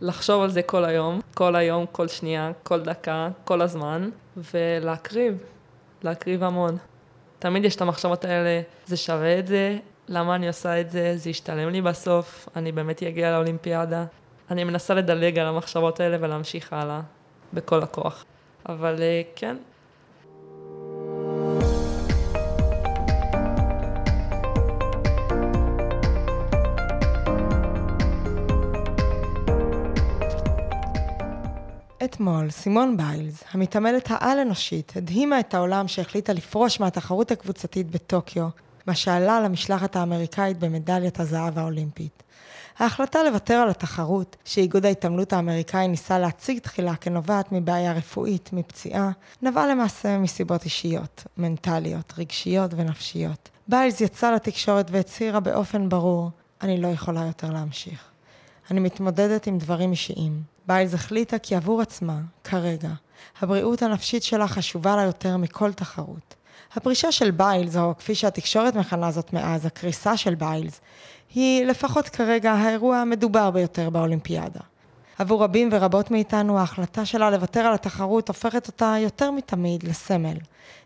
[0.00, 5.38] לחשוב על זה כל היום, כל היום, כל שנייה, כל דקה, כל הזמן, ולהקריב,
[6.02, 6.76] להקריב המון.
[7.38, 11.30] תמיד יש את המחשבות האלה, זה שווה את זה, למה אני עושה את זה, זה
[11.30, 14.04] ישתלם לי בסוף, אני באמת אגיע לאולימפיאדה.
[14.50, 17.00] אני מנסה לדלג על המחשבות האלה ולהמשיך הלאה
[17.52, 18.24] בכל הכוח.
[18.68, 19.56] אבל אה, כן,
[32.10, 38.48] אתמול, סימון ביילס, המתעמלת העל-אנושית, הדהימה את העולם שהחליטה לפרוש מהתחרות הקבוצתית בטוקיו,
[38.86, 42.22] מה שעלה למשלחת האמריקאית במדליית הזהב האולימפית.
[42.78, 49.10] ההחלטה לוותר על התחרות, שאיגוד ההתעמלות האמריקאי ניסה להציג תחילה כנובעת מבעיה רפואית, מפציעה,
[49.42, 53.48] נבעה למעשה מסיבות אישיות, מנטליות, רגשיות ונפשיות.
[53.68, 56.30] ביילס יצא לתקשורת והצהירה באופן ברור,
[56.62, 58.04] אני לא יכולה יותר להמשיך.
[58.70, 60.42] אני מתמודדת עם דברים אישיים.
[60.66, 62.88] ביילס החליטה כי עבור עצמה, כרגע,
[63.40, 66.34] הבריאות הנפשית שלה חשובה לה יותר מכל תחרות.
[66.74, 70.80] הפרישה של ביילס, או כפי שהתקשורת מכנה זאת מאז, הקריסה של ביילס,
[71.34, 74.60] היא לפחות כרגע האירוע המדובר ביותר באולימפיאדה.
[75.18, 80.36] עבור רבים ורבות מאיתנו, ההחלטה שלה לוותר על התחרות הופכת אותה יותר מתמיד לסמל.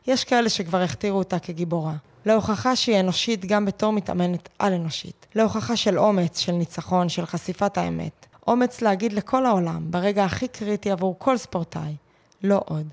[0.06, 1.94] יש כאלה שכבר הכתירו אותה כגיבורה.
[2.26, 5.26] להוכחה שהיא אנושית גם בתור מתאמנת על-אנושית.
[5.34, 8.26] להוכחה של אומץ, של ניצחון, של חשיפת האמת.
[8.46, 11.96] אומץ להגיד לכל העולם, ברגע הכי קריטי עבור כל ספורטאי,
[12.42, 12.86] לא עוד.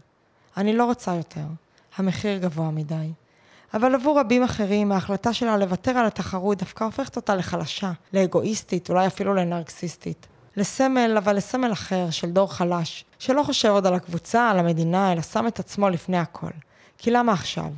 [0.57, 1.45] אני לא רוצה יותר.
[1.97, 3.11] המחיר גבוה מדי.
[3.73, 9.07] אבל עבור רבים אחרים, ההחלטה שלה לוותר על התחרות דווקא הופכת אותה לחלשה, לאגואיסטית, אולי
[9.07, 10.27] אפילו לנרקסיסטית.
[10.57, 15.21] לסמל, אבל לסמל אחר, של דור חלש, שלא חושב עוד על הקבוצה, על המדינה, אלא
[15.21, 16.51] שם את עצמו לפני הכל.
[16.97, 17.69] כי למה עכשיו?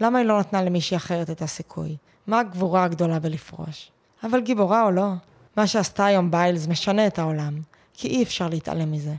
[0.00, 1.96] למה היא לא נתנה למישהי אחרת את הסיכוי?
[2.26, 3.90] מה הגבורה הגדולה בלפרוש?
[4.22, 5.08] אבל גיבורה או לא,
[5.56, 7.60] מה שעשתה היום ביילס משנה את העולם,
[7.94, 9.14] כי אי אפשר להתעלם מזה.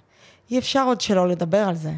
[0.51, 1.93] אי אפשר עוד שלא לדבר על זה.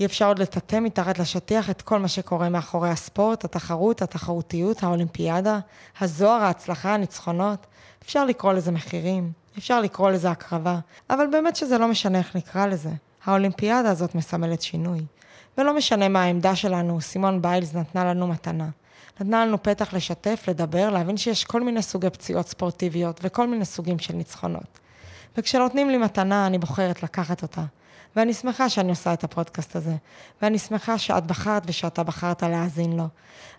[0.00, 5.58] אי אפשר עוד לטאטא מתחת לשטיח את כל מה שקורה מאחורי הספורט, התחרות, התחרותיות, האולימפיאדה,
[6.00, 7.66] הזוהר, ההצלחה, הניצחונות.
[8.02, 10.78] אפשר לקרוא לזה מחירים, אפשר לקרוא לזה הקרבה,
[11.10, 12.90] אבל באמת שזה לא משנה איך נקרא לזה.
[13.24, 15.04] האולימפיאדה הזאת מסמלת שינוי.
[15.58, 18.68] ולא משנה מה העמדה שלנו, סימון ביילס נתנה לנו מתנה.
[19.20, 23.98] נתנה לנו פתח לשתף, לדבר, להבין שיש כל מיני סוגי פציעות ספורטיביות וכל מיני סוגים
[23.98, 24.78] של ניצחונות.
[25.36, 27.62] וכשנותנים לי מתנה, אני בוחרת לקחת אותה.
[28.16, 29.94] ואני שמחה שאני עושה את הפודקאסט הזה,
[30.42, 33.06] ואני שמחה שאת בחרת ושאתה בחרת להאזין לו.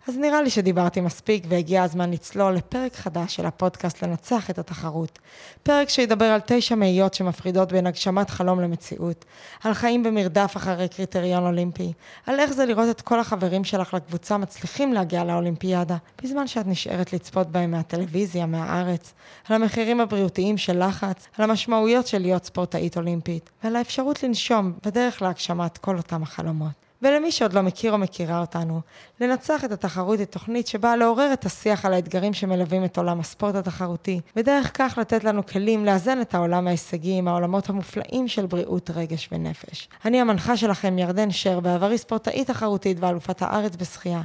[0.07, 5.19] אז נראה לי שדיברתי מספיק והגיע הזמן לצלול לפרק חדש של הפודקאסט לנצח את התחרות.
[5.63, 9.25] פרק שידבר על תשע מאיות שמפרידות בין הגשמת חלום למציאות,
[9.63, 11.93] על חיים במרדף אחרי קריטריון אולימפי,
[12.25, 17.13] על איך זה לראות את כל החברים שלך לקבוצה מצליחים להגיע לאולימפיאדה, בזמן שאת נשארת
[17.13, 19.13] לצפות בהם מהטלוויזיה, מהארץ,
[19.49, 24.42] על המחירים הבריאותיים של לחץ, על המשמעויות של להיות ספורטאית אולימפית, ועל האפשרות לנשום
[24.85, 26.82] בדרך להגשמת כל אותם החלומות.
[27.03, 28.81] ולמי שעוד לא מכיר או מכירה אותנו,
[29.21, 33.55] לנצח את התחרות היא תוכנית שבאה לעורר את השיח על האתגרים שמלווים את עולם הספורט
[33.55, 38.89] התחרותי, ודרך כך לתת לנו כלים לאזן את העולם ההישגי עם העולמות המופלאים של בריאות,
[38.95, 39.89] רגש ונפש.
[40.05, 44.21] אני המנחה שלכם ירדן שר, בעברי ספורטאית תחרותית ואלופת הארץ בשחייה,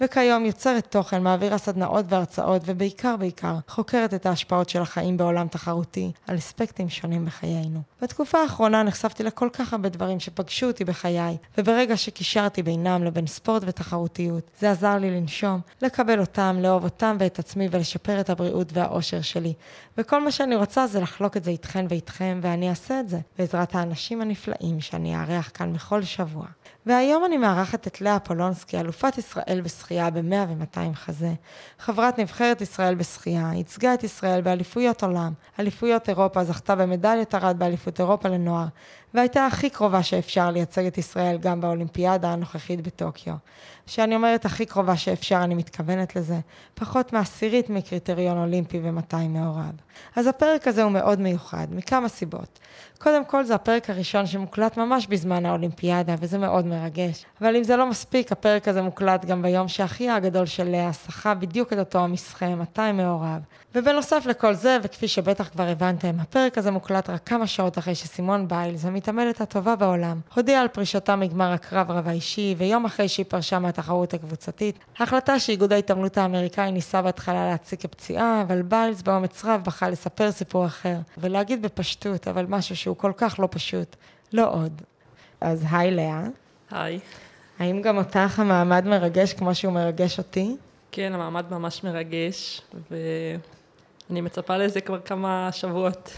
[0.00, 6.12] וכיום יוצרת תוכן, מעבירה סדנאות והרצאות, ובעיקר בעיקר חוקרת את ההשפעות של החיים בעולם תחרותי
[6.26, 7.80] על אספקטים שונים בחיינו.
[8.02, 13.62] בתקופה האחרונה נחשפתי לכל כך הרבה דברים שפגשו אותי בחיי, וברגע שקישרתי בינם לבין ספורט
[13.66, 19.20] ותחרותיות, זה עזר לי לנשום, לקבל אותם, לאהוב אותם ואת עצמי ולשפר את הבריאות והאושר
[19.20, 19.54] שלי.
[19.98, 23.74] וכל מה שאני רוצה זה לחלוק את זה איתכן ואיתכם, ואני אעשה את זה בעזרת
[23.74, 26.46] האנשים הנפלאים שאני אארח כאן בכל שבוע.
[26.86, 31.32] והיום אני מארחת את לאה פולונסקי, אלופת ישראל בשחייה ב-100 ו-200 חזה,
[31.78, 38.00] חברת נבחרת ישראל בשחייה, ייצגה את ישראל באליפויות עולם, אליפויות אירופה, זכתה במדליית ארד באליפות
[38.00, 38.66] אירופה לנוער,
[39.14, 43.34] והייתה הכי קרובה שאפשר לייצג את ישראל גם באולימפיאדה הנוכחית בטוקיו.
[43.90, 46.38] כשאני אומרת הכי קרובה שאפשר, אני מתכוונת לזה.
[46.74, 49.72] פחות מעשירית מקריטריון אולימפי ו-200 מעורב.
[50.16, 52.58] אז הפרק הזה הוא מאוד מיוחד, מכמה סיבות.
[52.98, 57.24] קודם כל, זה הפרק הראשון שמוקלט ממש בזמן האולימפיאדה, וזה מאוד מרגש.
[57.40, 61.34] אבל אם זה לא מספיק, הפרק הזה מוקלט גם ביום שאחיה הגדול של לאה שחה
[61.34, 63.40] בדיוק את אותו המסחה, 200 מעורב.
[63.74, 68.48] ובנוסף לכל זה, וכפי שבטח כבר הבנתם, הפרק הזה מוקלט רק כמה שעות אחרי שסימון
[68.48, 73.58] ביילס, המתעמלת הטובה בעולם, הודיעה על פרישתה מגמר הקרב רב האישי, ויום אחרי שהיא פרשה
[73.58, 79.90] מהתחרות הקבוצתית, החלטה שאיגוד ההתעמלות האמריקאי ניסה בהתחלה להציג כפציעה, אבל ביילס באומץ רב בחר
[79.90, 83.96] לספר סיפור אחר, ולהגיד בפשטות, אבל משהו שהוא כל כך לא פשוט,
[84.32, 84.82] לא עוד.
[85.40, 86.22] אז היי לאה.
[86.70, 86.98] היי.
[87.58, 90.56] האם גם אותך המעמד מרגש כמו שהוא מרגש אותי?
[90.92, 92.62] כן, המעמד ממש מרגש,
[94.10, 96.12] ואני מצפה לזה כבר כמה שבועות.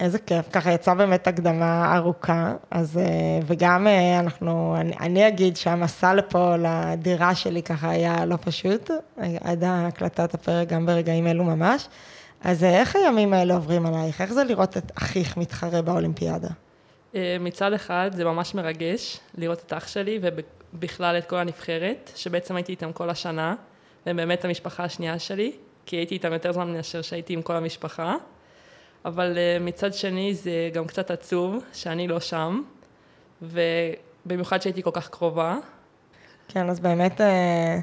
[0.00, 3.02] איזה כיף, ככה יצאה באמת הקדמה ארוכה, אז אה,
[3.46, 8.90] וגם אה, אנחנו, אני, אני אגיד שהמסע לפה לדירה שלי ככה היה לא פשוט,
[9.40, 11.88] עד הקלטת הפרק גם ברגעים אלו ממש.
[12.40, 14.20] אז אה, איך הימים האלה עוברים עלייך?
[14.20, 16.48] איך זה לראות את אחיך מתחרה באולימפיאדה?
[17.40, 22.72] מצד אחד זה ממש מרגש לראות את אח שלי ובכלל את כל הנבחרת, שבעצם הייתי
[22.72, 23.54] איתם כל השנה,
[24.06, 25.52] והם באמת המשפחה השנייה שלי,
[25.86, 28.16] כי הייתי איתם יותר זמן מאשר שהייתי עם כל המשפחה.
[29.04, 32.62] אבל אה, מצד שני זה גם קצת עצוב שאני לא שם,
[33.42, 35.56] ובמיוחד שהייתי כל כך קרובה.
[36.48, 37.80] כן, אז באמת אה,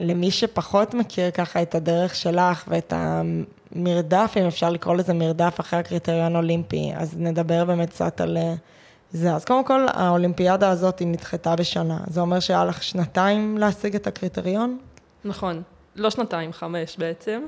[0.00, 5.78] למי שפחות מכיר ככה את הדרך שלך ואת המרדף, אם אפשר לקרוא לזה מרדף אחרי
[5.78, 8.54] הקריטריון האולימפי, אז נדבר באמת קצת על אה,
[9.10, 9.34] זה.
[9.34, 11.98] אז קודם כל, האולימפיאדה הזאת היא נדחתה בשנה.
[12.06, 14.78] זה אומר שהיה לך שנתיים להשיג את הקריטריון?
[15.24, 15.62] נכון.
[15.96, 17.42] לא שנתיים, חמש בעצם.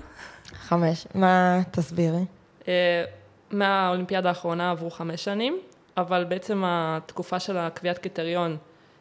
[0.54, 1.06] חמש.
[1.14, 2.24] מה, תסבירי.
[2.68, 3.04] אה,
[3.50, 5.58] מהאולימפיאדה האחרונה עברו חמש שנים,
[5.96, 8.56] אבל בעצם התקופה של הקביעת קריטריון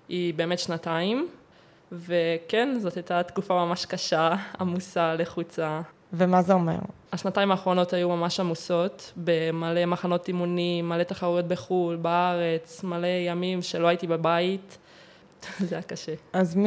[0.09, 1.27] היא באמת שנתיים,
[1.91, 5.81] וכן, זאת הייתה תקופה ממש קשה, עמוסה, לחוצה.
[6.13, 6.77] ומה זה אומר?
[7.11, 13.87] השנתיים האחרונות היו ממש עמוסות, במלא מחנות אימונים, מלא תחרויות בחו"ל, בארץ, מלא ימים שלא
[13.87, 14.77] הייתי בבית.
[15.67, 16.11] זה היה קשה.
[16.33, 16.57] אז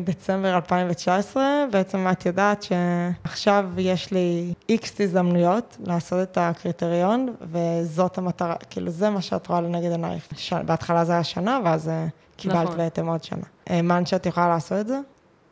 [0.00, 8.54] מדצמבר 2019, בעצם את יודעת שעכשיו יש לי איקס הזדמנויות לעשות את הקריטריון, וזאת המטרה,
[8.70, 10.28] כאילו זה מה שאת רואה לנגד עינייך.
[10.36, 10.52] ש...
[10.52, 12.06] בהתחלה זה היה שנה, ואז אה,
[12.36, 12.76] קיבלת נכון.
[12.76, 13.44] בעצם עוד שנה.
[13.66, 14.98] האמנת שאת יכולה לעשות את זה?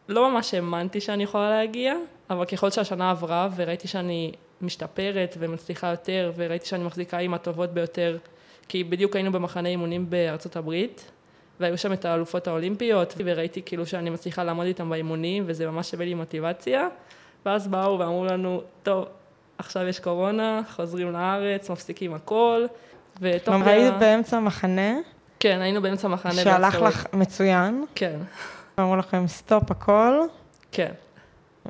[0.08, 1.94] לא ממש האמנתי שאני יכולה להגיע,
[2.31, 8.19] אבל ככל שהשנה עברה וראיתי שאני משתפרת ומצליחה יותר, וראיתי שאני מחזיקה עם הטובות ביותר,
[8.69, 11.10] כי בדיוק היינו במחנה אימונים בארצות הברית,
[11.60, 16.06] והיו שם את האלופות האולימפיות, וראיתי כאילו שאני מצליחה לעמוד איתם באימונים, וזה ממש הביא
[16.06, 16.88] לי מוטיבציה.
[17.46, 19.06] ואז באו ואמרו לנו, טוב,
[19.58, 22.66] עכשיו יש קורונה, חוזרים לארץ, מפסיקים הכל,
[23.20, 23.70] ותוך כדי...
[23.70, 24.94] היית באמצע המחנה?
[25.40, 26.32] כן, היינו באמצע המחנה.
[26.32, 27.84] שהלך לך מצוין?
[27.94, 28.19] כן.
[28.78, 30.20] אמרו לכם, סטופ הכל?
[30.72, 30.93] כן.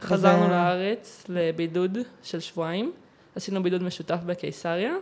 [0.00, 2.92] חזרנו לארץ לבידוד של שבועיים,
[3.36, 4.94] עשינו בידוד משותף בקיסריה,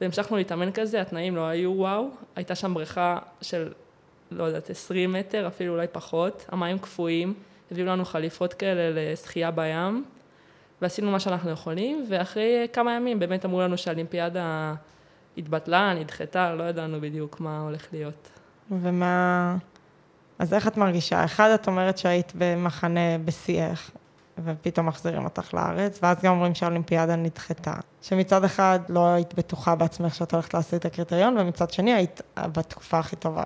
[0.00, 3.72] והמשכנו להתאמן כזה, התנאים לא היו וואו, הייתה שם בריכה של
[4.34, 7.34] לא יודעת, 20 מטר, אפילו אולי פחות, המים קפואים,
[7.70, 10.04] הביאו לנו חליפות כאלה לשחייה בים,
[10.82, 14.74] ועשינו מה שאנחנו יכולים, ואחרי כמה ימים באמת אמרו לנו שהאולימפיאדה
[15.38, 18.28] התבטלה, נדחתה, לא ידענו בדיוק מה הולך להיות.
[18.70, 19.56] ומה...
[20.38, 21.24] אז איך את מרגישה?
[21.24, 23.90] אחד, את אומרת שהיית במחנה בשיאך,
[24.44, 27.74] ופתאום מחזירים אותך לארץ, ואז גם אומרים שהאולימפיאדה נדחתה.
[28.02, 32.98] שמצד אחד לא היית בטוחה בעצמך שאת הולכת לעשות את הקריטריון, ומצד שני היית בתקופה
[32.98, 33.44] הכי טובה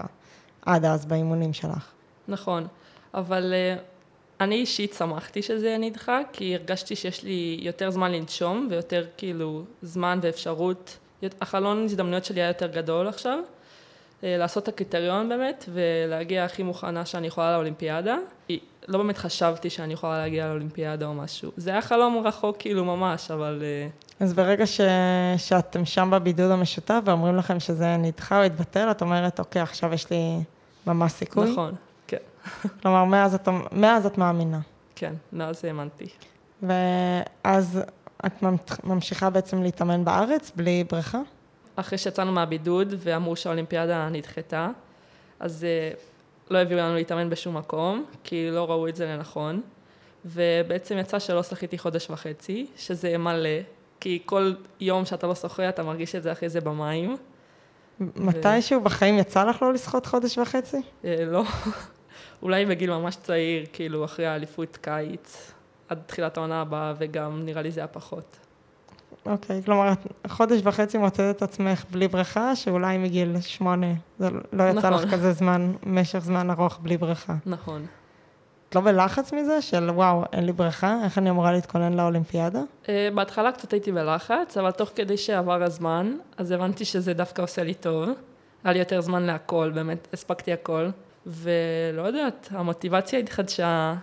[0.66, 1.92] עד אז באימונים שלך.
[2.28, 2.66] נכון,
[3.14, 3.80] אבל uh,
[4.40, 10.18] אני אישית שמחתי שזה נדחה, כי הרגשתי שיש לי יותר זמן לנשום ויותר כאילו זמן
[10.22, 10.98] ואפשרות,
[11.40, 13.38] החלון הזדמנויות שלי היה יותר גדול עכשיו,
[14.22, 18.16] לעשות את הקריטריון באמת ולהגיע הכי מוכנה שאני יכולה לאולימפיאדה.
[18.88, 21.50] לא באמת חשבתי שאני יכולה להגיע לאולימפיאדה או משהו.
[21.56, 23.62] זה היה חלום רחוק כאילו ממש, אבל...
[23.62, 24.80] Uh, אז ברגע ש...
[25.36, 30.10] שאתם שם בבידוד המשותף ואומרים לכם שזה נדחה או התבטל, את אומרת, אוקיי, עכשיו יש
[30.10, 30.40] לי
[30.86, 31.52] ממש סיכוי?
[31.52, 31.74] נכון,
[32.06, 32.16] כן.
[32.82, 34.60] כלומר, מאז את, מאז את מאמינה.
[34.94, 36.08] כן, מאז האמנתי.
[36.62, 37.80] ואז
[38.26, 38.32] את
[38.84, 41.20] ממשיכה בעצם להתאמן בארץ בלי בריכה?
[41.80, 44.70] אחרי שיצאנו מהבידוד ואמרו שהאולימפיאדה נדחתה,
[45.40, 45.90] אז אה,
[46.50, 49.60] לא הביאו לנו להתאמן בשום מקום, כי לא ראו את זה לנכון.
[50.24, 53.58] ובעצם יצא שלא שחיתי חודש וחצי, שזה מלא,
[54.00, 57.16] כי כל יום שאתה לא שוחה אתה מרגיש את זה אחרי זה במים.
[58.00, 60.76] מתישהו בחיים יצא לך לא לשחות חודש וחצי?
[61.04, 61.42] אה, לא.
[62.42, 65.52] אולי בגיל ממש צעיר, כאילו אחרי האליפות קיץ,
[65.88, 68.47] עד תחילת העונה הבאה, וגם נראה לי זה היה פחות.
[69.28, 69.92] אוקיי, כלומר,
[70.26, 74.92] חודש וחצי מוצאת את עצמך בלי בריכה, שאולי מגיל שמונה, זה לא יצא נכון.
[74.92, 77.34] לך כזה זמן, משך זמן ארוך בלי בריכה.
[77.46, 77.86] נכון.
[78.68, 82.60] את לא בלחץ מזה של וואו, אין לי בריכה, איך אני אמורה להתכונן לאולימפיאדה?
[82.84, 87.62] Uh, בהתחלה קצת הייתי בלחץ, אבל תוך כדי שעבר הזמן, אז הבנתי שזה דווקא עושה
[87.64, 88.08] לי טוב.
[88.64, 90.88] היה לי יותר זמן להכל, באמת, הספקתי הכל.
[91.26, 93.94] ולא יודעת, המוטיבציה התחדשה,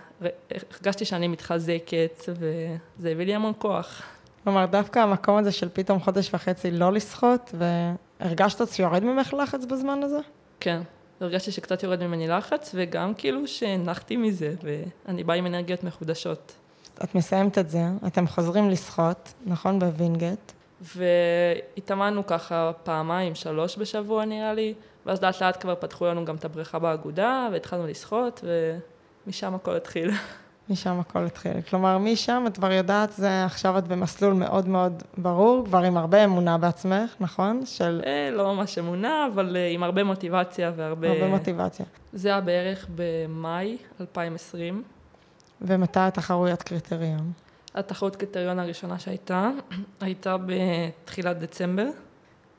[0.74, 4.02] הרגשתי שאני מתחזקת, וזה הביא לי המון כוח.
[4.46, 7.54] כלומר, דווקא המקום הזה של פתאום חודש וחצי לא לשחות,
[8.20, 10.18] והרגשת שיורד ממך לחץ בזמן הזה?
[10.60, 10.82] כן,
[11.20, 16.52] הרגשתי שקצת יורד ממני לחץ, וגם כאילו שהנחתי מזה, ואני באה עם אנרגיות מחודשות.
[17.04, 19.78] את מסיימת את זה, אתם חוזרים לשחות, נכון?
[19.78, 20.52] בווינגייט.
[20.80, 24.74] והתאמנו ככה פעמיים, שלוש בשבוע נראה לי,
[25.06, 28.44] ואז לאט לאט כבר פתחו לנו גם את הבריכה באגודה, והתחלנו לשחות,
[29.26, 30.10] ומשם הכל התחיל.
[30.70, 31.60] משם הכל התחיל.
[31.70, 36.24] כלומר, משם את כבר יודעת, זה עכשיו את במסלול מאוד מאוד ברור, כבר עם הרבה
[36.24, 37.66] אמונה בעצמך, נכון?
[37.66, 38.02] של...
[38.06, 41.10] אה, לא ממש אמונה, אבל אה, עם הרבה מוטיבציה והרבה...
[41.10, 41.86] הרבה מוטיבציה.
[42.12, 44.82] זה היה בערך במאי 2020.
[45.60, 47.32] ומתי התחרויות קריטריון?
[47.74, 49.50] התחרות קריטריון הראשונה שהייתה,
[50.00, 51.88] הייתה בתחילת דצמבר.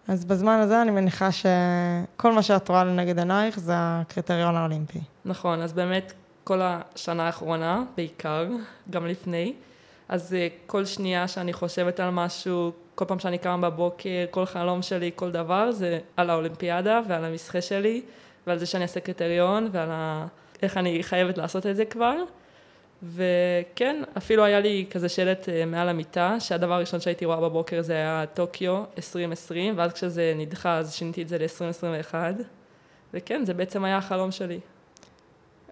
[0.08, 5.00] אז בזמן הזה אני מניחה שכל מה שאת רואה לנגד עינייך זה הקריטריון האולימפי.
[5.26, 6.14] נכון, אז באמת
[6.48, 8.48] כל השנה האחרונה, בעיקר,
[8.90, 9.54] גם לפני,
[10.10, 14.82] אז אה, כל שנייה שאני חושבת על משהו, כל פעם שאני קמה בבוקר, כל חלום
[14.82, 18.02] שלי, כל דבר, זה על האולימפיאדה ועל המסחה שלי,
[18.48, 20.28] ועל זה שאני אעשה קריטריון, ועל ה...
[20.62, 22.16] איך אני חייבת לעשות את זה כבר.
[23.04, 27.94] וכן, אפילו היה לי כזה שלט אה, מעל המיטה, שהדבר הראשון שהייתי רואה בבוקר זה
[27.94, 32.16] היה טוקיו 2020, ואז כשזה נדחה אז שיניתי את זה ל-2021,
[33.14, 34.60] וכן, זה בעצם היה החלום שלי.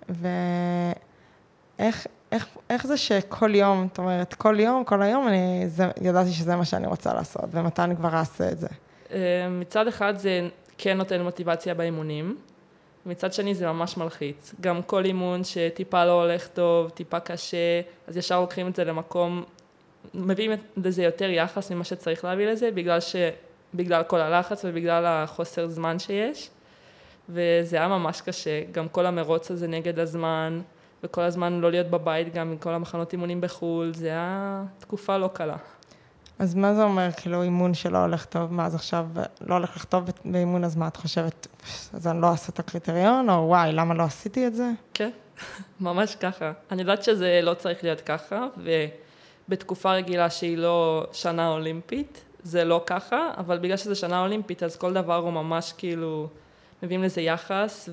[0.09, 6.31] ואיך איך, איך זה שכל יום, זאת אומרת, כל יום, כל היום, אני זה, ידעתי
[6.31, 8.67] שזה מה שאני רוצה לעשות, ומתי אני כבר אעשה את זה?
[9.11, 10.47] אה, מצד אחד זה
[10.77, 12.37] כן נותן מוטיבציה באימונים,
[13.05, 14.53] מצד שני זה ממש מלחיץ.
[14.61, 19.43] גם כל אימון שטיפה לא הולך טוב, טיפה קשה, אז ישר לוקחים את זה למקום,
[20.13, 23.15] מביאים לזה יותר יחס ממה שצריך להביא לזה, בגלל, ש...
[23.73, 26.49] בגלל כל הלחץ ובגלל החוסר זמן שיש.
[27.29, 30.61] וזה היה ממש קשה, גם כל המרוץ הזה נגד הזמן,
[31.03, 35.29] וכל הזמן לא להיות בבית גם עם כל המחנות אימונים בחו"ל, זה היה תקופה לא
[35.33, 35.57] קלה.
[36.39, 39.07] אז מה זה אומר, כאילו, אימון שלא הולך טוב, מה אז עכשיו
[39.41, 41.47] לא הולך לך טוב באימון, אז מה את חושבת,
[41.93, 44.71] אז אני לא אעשה את הקריטריון, או וואי, למה לא עשיתי את זה?
[44.93, 45.09] כן,
[45.79, 46.51] ממש ככה.
[46.71, 48.47] אני יודעת שזה לא צריך להיות ככה,
[49.47, 54.75] ובתקופה רגילה שהיא לא שנה אולימפית, זה לא ככה, אבל בגלל שזה שנה אולימפית, אז
[54.75, 56.27] כל דבר הוא ממש כאילו,
[56.83, 57.89] מביאים לזה יחס,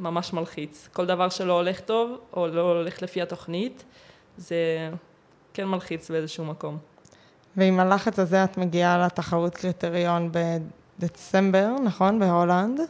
[0.00, 0.88] וממש מלחיץ.
[0.92, 3.84] כל דבר שלא הולך טוב, או לא הולך לפי התוכנית,
[4.36, 4.90] זה
[5.54, 6.78] כן מלחיץ באיזשהו מקום.
[7.56, 10.32] ועם הלחץ הזה את מגיעה לתחרות קריטריון
[10.98, 12.18] בדצמבר, נכון?
[12.18, 12.80] בהולנד?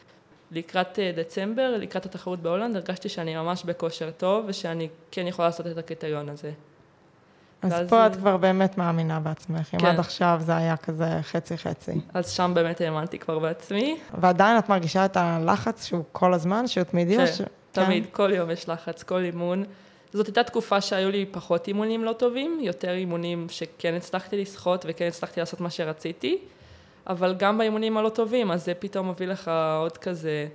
[0.50, 5.66] לקראת אה, דצמבר, לקראת התחרות בהולנד, הרגשתי שאני ממש בכושר טוב ושאני כן יכולה לעשות
[5.66, 6.50] את הקריטריון הזה.
[7.64, 7.88] אז ואז...
[7.88, 9.78] פה את כבר באמת מאמינה בעצמך, כן.
[9.80, 12.00] אם עד עכשיו זה היה כזה חצי-חצי.
[12.14, 13.97] אז שם באמת האמנתי כבר בעצמי.
[14.21, 17.16] ועדיין את מרגישה את הלחץ שהוא כל הזמן, שהוא תמידי?
[17.16, 17.40] כן, ש...
[17.73, 18.11] תמיד, כן?
[18.12, 19.64] כל יום יש לחץ, כל אימון.
[20.12, 25.06] זאת הייתה תקופה שהיו לי פחות אימונים לא טובים, יותר אימונים שכן הצלחתי לשחות וכן
[25.09, 26.38] הצלחתי לעשות מה שרציתי,
[27.06, 30.47] אבל גם באימונים הלא טובים, אז זה פתאום מביא לך עוד כזה,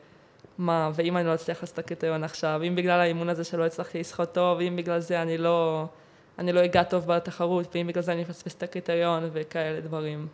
[0.57, 3.99] מה, ואם אני לא אצליח לעשות את הקריטריון עכשיו, אם בגלל האימון הזה שלא הצלחתי
[3.99, 5.85] לשחות טוב, אם בגלל זה אני לא,
[6.39, 10.27] אני לא אגע טוב בתחרות, ואם בגלל זה אני אפספס את הקריטריון וכאלה דברים.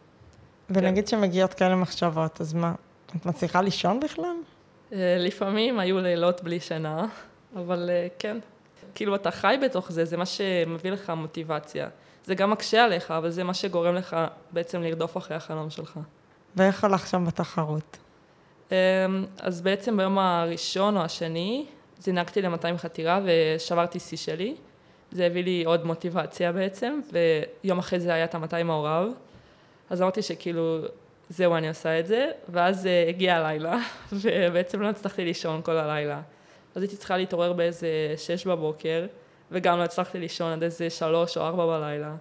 [0.69, 1.09] ונגיד כן.
[1.09, 2.73] שמגיעות כאלה מחשבות, אז מה,
[3.15, 4.35] את מצליחה לישון בכלל?
[4.93, 7.05] אה, לפעמים היו לילות בלי שינה,
[7.55, 8.37] אבל אה, כן,
[8.95, 11.89] כאילו אתה חי בתוך זה, זה מה שמביא לך מוטיבציה.
[12.25, 14.17] זה גם מקשה עליך, אבל זה מה שגורם לך
[14.51, 15.99] בעצם לרדוף אחרי החלום שלך.
[16.55, 17.97] ואיך הלך שם בתחרות?
[18.71, 18.75] אמ,
[19.39, 21.65] אז בעצם ביום הראשון או השני,
[21.99, 24.55] זינקתי ל-200 חתירה ושברתי שיא שלי.
[25.15, 29.07] זה הביא לי עוד מוטיבציה בעצם, ויום אחרי זה היה את ה-200 מעורב.
[29.89, 30.79] אז אמרתי שכאילו,
[31.29, 33.77] זהו, אני עושה את זה, ואז uh, הגיע הלילה,
[34.21, 36.21] ובעצם לא הצלחתי לישון כל הלילה.
[36.75, 39.05] אז הייתי צריכה להתעורר באיזה שש בבוקר,
[39.51, 42.15] וגם לא הצלחתי לישון עד איזה שלוש או ארבע בלילה.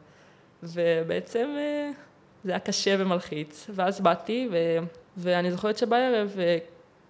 [0.63, 1.91] ובעצם אה,
[2.45, 3.71] זה היה קשה ומלחיץ.
[3.75, 4.57] ואז באתי, ו...
[5.17, 6.59] ואני זוכרת שבערב אה,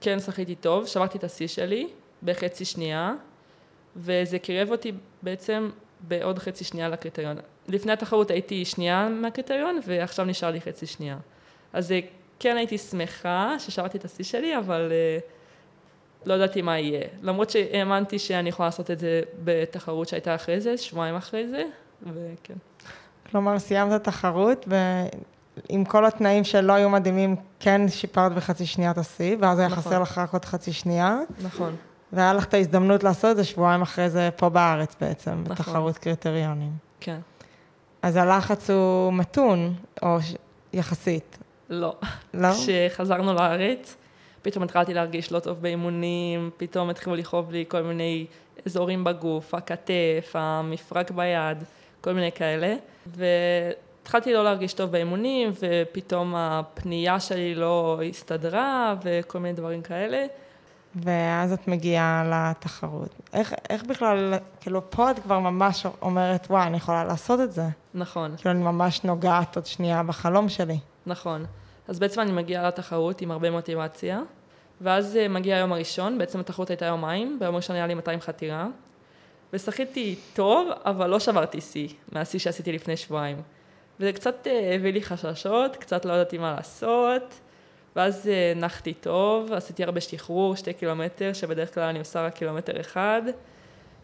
[0.01, 1.89] כן שחיתי טוב, שברתי את השיא שלי
[2.23, 3.15] בחצי שנייה,
[3.97, 5.71] וזה קירב אותי בעצם
[6.01, 7.37] בעוד חצי שנייה לקריטריון.
[7.69, 11.17] לפני התחרות הייתי שנייה מהקריטריון, ועכשיו נשאר לי חצי שנייה.
[11.73, 12.01] אז אה,
[12.39, 14.93] כן הייתי שמחה ששברתי את השיא שלי, אבל
[16.27, 17.07] לא ידעתי מה יהיה.
[17.23, 21.63] למרות שהאמנתי שאני יכולה לעשות את זה בתחרות שהייתה אחרי זה, שבועיים אחרי זה,
[22.03, 22.55] וכן.
[23.31, 29.37] כלומר, סיימת תחרות, ועם כל התנאים שלא היו מדהימים, כן שיפרת בחצי שנייה את השיא,
[29.41, 29.83] ואז היה נכון.
[29.83, 31.19] חסר לך רק עוד חצי שנייה.
[31.43, 31.77] נכון.
[32.13, 35.45] והיה לך את ההזדמנות לעשות את זה שבועיים אחרי זה פה בארץ בעצם, נכון.
[35.45, 36.73] בתחרות קריטריונים.
[37.01, 37.19] כן.
[38.03, 40.17] אז הלחץ הוא מתון, או
[40.73, 41.39] יחסית.
[41.71, 41.95] לא.
[42.35, 42.49] לא?
[42.53, 43.97] כשחזרנו לארץ,
[44.43, 48.27] פתאום התחלתי להרגיש לא טוב באימונים, פתאום התחילו לכאוב לי כל מיני
[48.67, 51.59] אזורים בגוף, הכתף, המפרק ביד,
[52.01, 52.77] כל מיני כאלה.
[53.07, 60.27] והתחלתי לא להרגיש טוב באימונים, ופתאום הפנייה שלי לא הסתדרה, וכל מיני דברים כאלה.
[60.97, 63.09] ואז את מגיעה לתחרות.
[63.33, 67.65] איך, איך בכלל, כאילו, פה את כבר ממש אומרת, וואי, אני יכולה לעשות את זה.
[67.95, 68.37] נכון.
[68.37, 70.79] כאילו, אני ממש נוגעת עוד שנייה בחלום שלי.
[71.07, 71.45] נכון.
[71.89, 74.21] אז בעצם אני מגיעה לתחרות עם הרבה מוטיבציה,
[74.81, 78.67] ואז אה, מגיע היום הראשון, בעצם התחרות הייתה יומיים, ביום הראשון היה לי 200 חתירה,
[79.53, 83.43] ושחיתי טוב, אבל לא שברתי שיא, מהשיא שעשיתי לפני שבועיים.
[84.01, 87.35] וזה קצת אה, הביא לי חששות, קצת לא ידעתי מה לעשות,
[87.97, 92.81] ואז אה, נחתי טוב, עשיתי הרבה שחרור, שתי קילומטר, שבדרך כלל אני עושה רק קילומטר
[92.81, 93.23] אחד,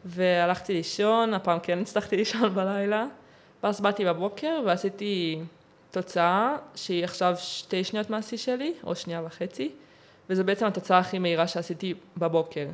[0.05, 3.07] והלכתי לישון, הפעם כן הצלחתי לישון בלילה,
[3.63, 5.41] ואז באתי בבוקר ועשיתי
[5.91, 9.71] תוצאה שהיא עכשיו שתי שניות מהשיא שלי, או שנייה וחצי,
[10.31, 12.67] וזו בעצם התוצאה הכי מהירה שעשיתי בבוקר.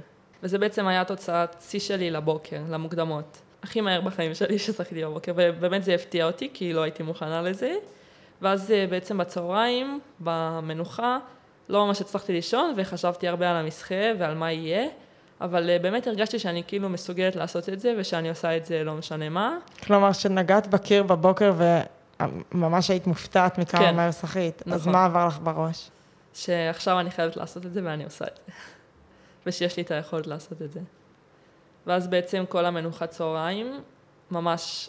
[0.43, 3.39] וזה בעצם היה תוצאת שיא שלי לבוקר, למוקדמות.
[3.63, 7.75] הכי מהר בחיים שלי ששחקתי בבוקר, ובאמת זה הפתיע אותי, כי לא הייתי מוכנה לזה.
[8.43, 11.19] ואז אה, בעצם בצהריים, במנוחה,
[11.69, 14.89] לא ממש הצלחתי לישון, וחשבתי הרבה על המסחה ועל מה יהיה,
[15.41, 18.95] אבל אה, באמת הרגשתי שאני כאילו מסוגלת לעשות את זה, ושאני עושה את זה לא
[18.95, 19.59] משנה מה.
[19.85, 21.53] כלומר, שנגעת בקיר בבוקר
[22.53, 24.73] וממש היית מופתעת מכמה כן, מהר שחית, נכון.
[24.73, 25.91] אז מה עבר לך בראש?
[26.35, 28.53] שעכשיו אני חייבת לעשות את זה ואני עושה את זה.
[29.47, 30.81] ושיש לי את היכולת לעשות את זה.
[31.87, 33.81] ואז בעצם כל המנוחת צהריים,
[34.31, 34.89] ממש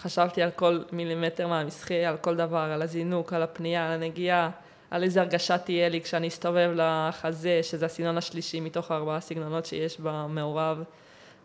[0.00, 4.50] חשבתי על כל מילימטר מהמסחה, על כל דבר, על הזינוק, על הפנייה, על הנגיעה,
[4.90, 10.00] על איזה הרגשה תהיה לי כשאני אסתובב לחזה, שזה הסגנון השלישי מתוך הארבעה סגנונות שיש
[10.00, 10.82] במעורב,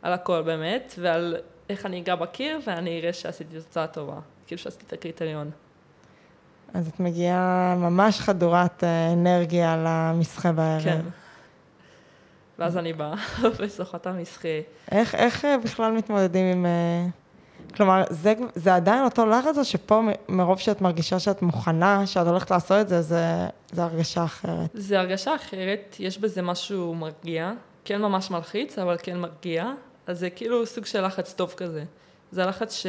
[0.01, 1.37] על הכל באמת, ועל
[1.69, 5.51] איך אני אגע בקיר ואני אראה שעשיתי תוצאה טובה, כאילו שעשיתי את הקריטריון.
[6.73, 10.83] אז את מגיעה ממש חדורת אה, אנרגיה למסחה בערב.
[10.83, 11.01] כן.
[12.59, 13.13] ואז אני באה
[13.59, 14.47] וסוחטה מסחה.
[14.91, 16.65] איך, איך אה, בכלל מתמודדים עם...
[17.71, 22.27] אה, כלומר, זה, זה עדיין אותו לחץ, או שפה מרוב שאת מרגישה שאת מוכנה, שאת
[22.27, 24.69] הולכת לעשות את זה, זה, זה הרגשה אחרת?
[24.73, 27.51] זה הרגשה אחרת, יש בזה משהו מרגיע,
[27.85, 29.71] כן ממש מלחיץ, אבל כן מרגיע,
[30.07, 31.83] אז זה כאילו סוג של לחץ טוב כזה.
[32.31, 32.85] זה לחץ ש...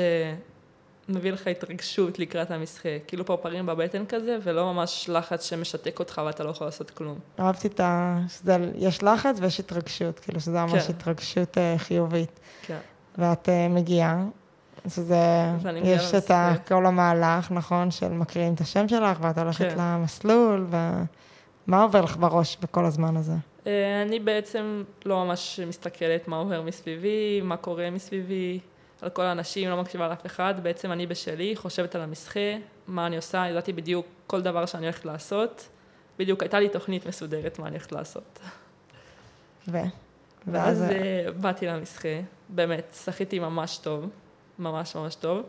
[1.08, 6.44] מביא לך התרגשות לקראת המשחה, כאילו פרפרים בבטן כזה, ולא ממש לחץ שמשתק אותך ואתה
[6.44, 7.18] לא יכול לעשות כלום.
[7.40, 8.18] אהבתי את ה...
[8.28, 10.92] שזה, יש לחץ ויש התרגשות, כאילו שזה ממש כן.
[10.92, 12.40] התרגשות uh, חיובית.
[12.62, 12.78] כן.
[13.18, 14.24] ואת uh, מגיעה,
[14.88, 15.16] שזה,
[15.82, 19.78] יש את ה, כל המהלך, נכון, של מקריאים את השם שלך, ואת הולכת כן.
[19.78, 23.32] למסלול, ומה עובר לך בראש בכל הזמן הזה?
[23.66, 28.60] אה, אני בעצם לא ממש מסתכלת מה עובר מסביבי, מה קורה מסביבי.
[29.02, 32.40] על כל האנשים, לא מקשיבה לאף אחד, בעצם אני בשלי, חושבת על המסחה,
[32.86, 35.68] מה אני עושה, ידעתי בדיוק כל דבר שאני הולכת לעשות,
[36.18, 38.38] בדיוק הייתה לי תוכנית מסודרת מה אני הולכת לעשות.
[39.68, 39.78] ו?
[40.46, 42.08] ואז uh, באתי למסחה,
[42.48, 44.08] באמת, שחיתי ממש טוב,
[44.58, 45.42] ממש ממש טוב,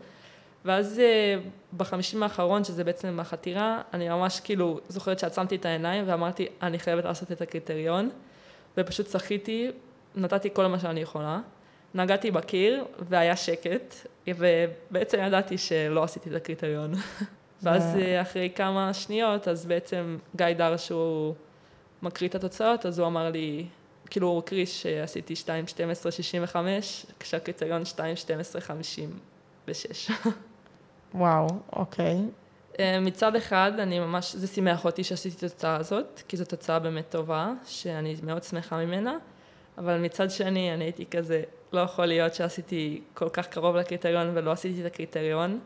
[0.64, 6.46] ואז uh, בחמישים האחרון, שזה בעצם החתירה, אני ממש כאילו זוכרת שעצמתי את העיניים ואמרתי,
[6.62, 8.10] אני חייבת לעשות את הקריטריון,
[8.76, 9.70] ופשוט שחיתי,
[10.14, 11.40] נתתי כל מה שאני יכולה.
[11.94, 13.94] נגעתי בקיר והיה שקט,
[14.28, 16.92] ובעצם ידעתי שלא עשיתי את הקריטריון.
[17.62, 21.34] ואז אה, אחרי כמה שניות, אז בעצם גיא דר, שהוא
[22.02, 23.66] מקריא את התוצאות, אז הוא אמר לי,
[24.10, 25.34] כאילו הוא הקריא שעשיתי
[26.52, 26.56] 2.12.65,
[27.20, 30.12] כשהקריטריון 2.12.56.
[31.14, 32.16] וואו, אוקיי.
[32.80, 36.78] אה, מצד אחד, אני ממש, זה שימח אותי שעשיתי את התוצאה הזאת, כי זו תוצאה
[36.78, 39.16] באמת טובה, שאני מאוד שמחה ממנה,
[39.78, 41.42] אבל מצד שני, אני הייתי כזה,
[41.72, 45.58] לא יכול להיות שעשיתי כל כך קרוב לקריטריון ולא עשיתי את הקריטריון.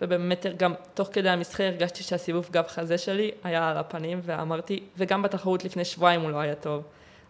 [0.00, 5.22] ובאמת גם תוך כדי המשחק הרגשתי שהסיבוב גב חזה שלי היה על הפנים ואמרתי, וגם
[5.22, 6.82] בתחרות לפני שבועיים הוא לא היה טוב.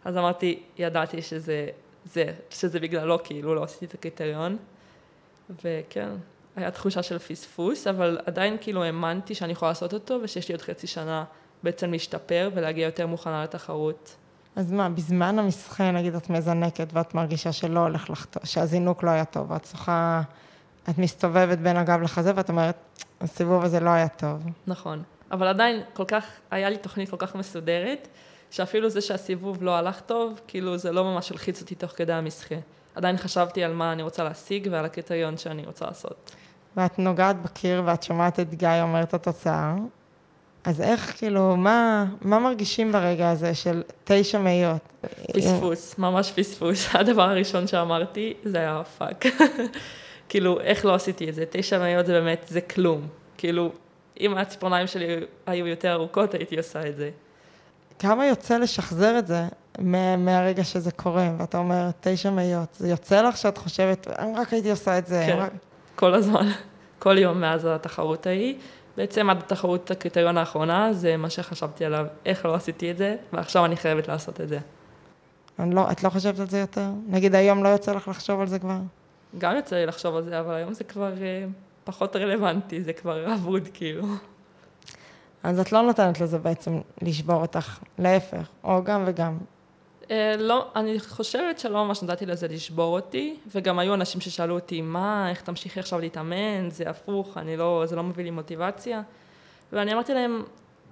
[0.08, 1.68] אז אמרתי, ידעתי שזה,
[2.04, 4.56] זה, שזה בגללו כאילו לא עשיתי את הקריטריון.
[5.64, 6.08] וכן,
[6.56, 10.62] היה תחושה של פספוס, אבל עדיין כאילו האמנתי שאני יכולה לעשות אותו ושיש לי עוד
[10.62, 11.24] חצי שנה
[11.62, 14.16] בעצם להשתפר ולהגיע יותר מוכנה לתחרות.
[14.56, 19.24] אז מה, בזמן המשחק, נגיד, את מזנקת ואת מרגישה שלא הולך לך שהזינוק לא היה
[19.24, 20.22] טוב, ואת צריכה,
[20.90, 22.76] את מסתובבת בין הגב לחזה ואת אומרת,
[23.20, 24.42] הסיבוב הזה לא היה טוב.
[24.66, 28.08] נכון, אבל עדיין כל כך, היה לי תוכנית כל כך מסודרת,
[28.50, 32.56] שאפילו זה שהסיבוב לא הלך טוב, כאילו זה לא ממש הלחיץ אותי תוך כדי המשחק.
[32.94, 36.30] עדיין חשבתי על מה אני רוצה להשיג ועל הקריטריון שאני רוצה לעשות.
[36.76, 39.74] ואת נוגעת בקיר ואת שומעת את גיא אומר את התוצאה,
[40.64, 44.82] אז איך, כאילו, מה, מה מרגישים ברגע הזה של תשע מאיות?
[45.34, 46.88] פספוס, ממש פספוס.
[46.94, 49.24] הדבר הראשון שאמרתי זה היה fuck.
[50.28, 51.44] כאילו, איך לא עשיתי את זה?
[51.50, 53.08] תשע מאיות זה באמת, זה כלום.
[53.38, 53.72] כאילו,
[54.20, 55.06] אם הציפורניים שלי
[55.46, 57.10] היו יותר ארוכות, הייתי עושה את זה.
[57.98, 59.44] כמה יוצא לשחזר את זה
[60.18, 62.74] מהרגע שזה קורה, ואתה אומר, תשע מאיות.
[62.74, 65.24] זה יוצא לך שאת חושבת, אני רק הייתי עושה את זה.
[65.26, 65.52] כן, רק...
[65.96, 66.46] כל הזמן.
[66.98, 68.54] כל יום מאז התחרות ההיא.
[68.96, 73.64] בעצם עד התחרות הקריטריון האחרונה, זה מה שחשבתי עליו, איך לא עשיתי את זה, ועכשיו
[73.64, 74.58] אני חייבת לעשות את זה.
[75.58, 76.86] לא, את לא חושבת על זה יותר?
[77.08, 78.78] נגיד היום לא יוצא לך לחשוב על זה כבר?
[79.38, 81.44] גם יוצא לי לחשוב על זה, אבל היום זה כבר אה,
[81.84, 84.04] פחות רלוונטי, זה כבר אבוד כאילו.
[85.42, 89.38] אז את לא נותנת לזה בעצם לשבור אותך, להפך, או גם וגם.
[90.10, 94.80] אה, לא, אני חושבת שלא ממש נתתי לזה לשבור אותי, וגם היו אנשים ששאלו אותי,
[94.80, 99.02] מה, איך תמשיכי עכשיו להתאמן, זה הפוך, אני לא, זה לא מביא לי מוטיבציה.
[99.72, 100.42] ואני אמרתי להם,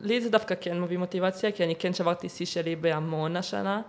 [0.01, 3.83] לי זה דווקא כן מביא מוטיבציה, כי אני כן שברתי שיא שלי בהמון השנה,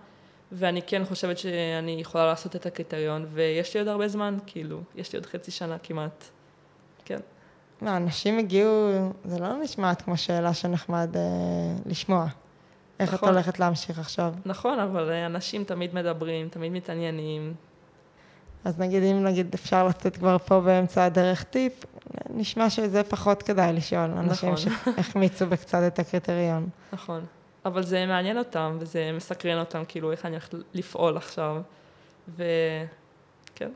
[0.52, 5.12] ואני כן חושבת שאני יכולה לעשות את הקריטריון, ויש לי עוד הרבה זמן, כאילו, יש
[5.12, 6.30] לי עוד חצי שנה כמעט.
[7.80, 8.90] מה, אנשים הגיעו,
[9.24, 11.22] זה לא נשמעת כמו שאלה שנחמד אה,
[11.86, 12.26] לשמוע.
[13.00, 13.28] איך נכון.
[13.28, 14.34] את הולכת להמשיך עכשיו?
[14.44, 17.54] נכון, אבל אה, אנשים תמיד מדברים, תמיד מתעניינים.
[18.64, 21.84] אז נגיד, אם נגיד אפשר לתת כבר פה באמצע הדרך טיפ,
[22.30, 24.10] נשמע שזה פחות כדאי לשאול.
[24.10, 24.72] אנשים נכון.
[24.96, 26.68] שהחמיצו בקצת את הקריטריון.
[26.92, 27.24] נכון.
[27.64, 31.60] אבל זה מעניין אותם, וזה מסקרן אותם, כאילו, איך אני הולכת לפעול עכשיו.
[32.34, 33.70] וכן.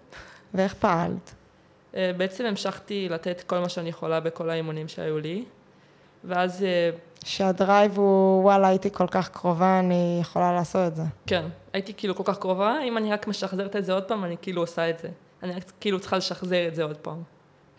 [0.55, 1.35] ואיך פעלת?
[1.97, 5.45] אה, בעצם המשכתי לתת כל מה שאני יכולה בכל האימונים שהיו לי,
[6.25, 6.63] ואז...
[6.63, 6.91] אה,
[7.25, 11.03] שהדרייב הוא, וואלה, הייתי כל כך קרובה, אני יכולה לעשות את זה.
[11.27, 14.37] כן, הייתי כאילו כל כך קרובה, אם אני רק משחזרת את זה עוד פעם, אני
[14.43, 15.09] כאילו עושה את זה.
[15.43, 17.23] אני רק כאילו צריכה לשחזר את זה עוד פעם,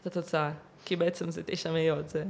[0.01, 0.51] את התוצאה.
[0.85, 2.23] כי בעצם זה תשע מאיות, זה...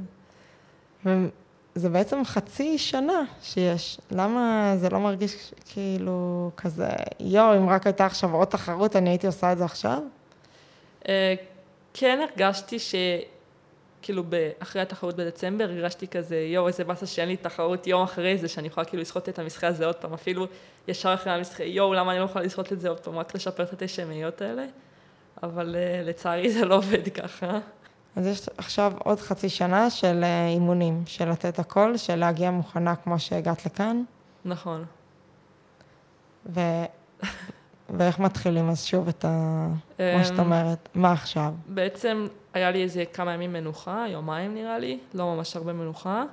[1.74, 4.00] זה בעצם חצי שנה שיש.
[4.10, 6.88] למה זה לא מרגיש כאילו כזה,
[7.20, 9.98] יואו, אם רק הייתה עכשיו עוד תחרות, אני הייתי עושה את זה עכשיו?
[11.94, 12.94] אה, כן הרגשתי ש...
[14.02, 14.24] כאילו,
[14.58, 18.66] אחרי התחרות בדצמבר, הרגשתי כזה, יואו, איזה באסה שאין לי תחרות יום אחרי זה, שאני
[18.66, 20.46] יכולה כאילו לשחות את המשחה הזה עוד פעם, אפילו
[20.88, 23.62] ישר אחרי המשחה, יואו, למה אני לא יכולה לשחות את זה עוד פעם, רק לשפר
[23.62, 24.66] את התשע מאיות האלה?
[25.42, 27.58] אבל uh, לצערי זה לא עובד ככה.
[28.16, 32.96] אז יש עכשיו עוד חצי שנה של uh, אימונים, של לתת הכל, של להגיע מוכנה
[32.96, 34.02] כמו שהגעת לכאן.
[34.44, 34.84] נכון.
[36.46, 36.60] ו...
[37.98, 39.66] ואיך מתחילים אז שוב את ה...
[39.96, 41.54] כמו שאת אמ, אומרת, מה עכשיו?
[41.66, 46.24] בעצם היה לי איזה כמה ימים מנוחה, יומיים נראה לי, לא ממש הרבה מנוחה,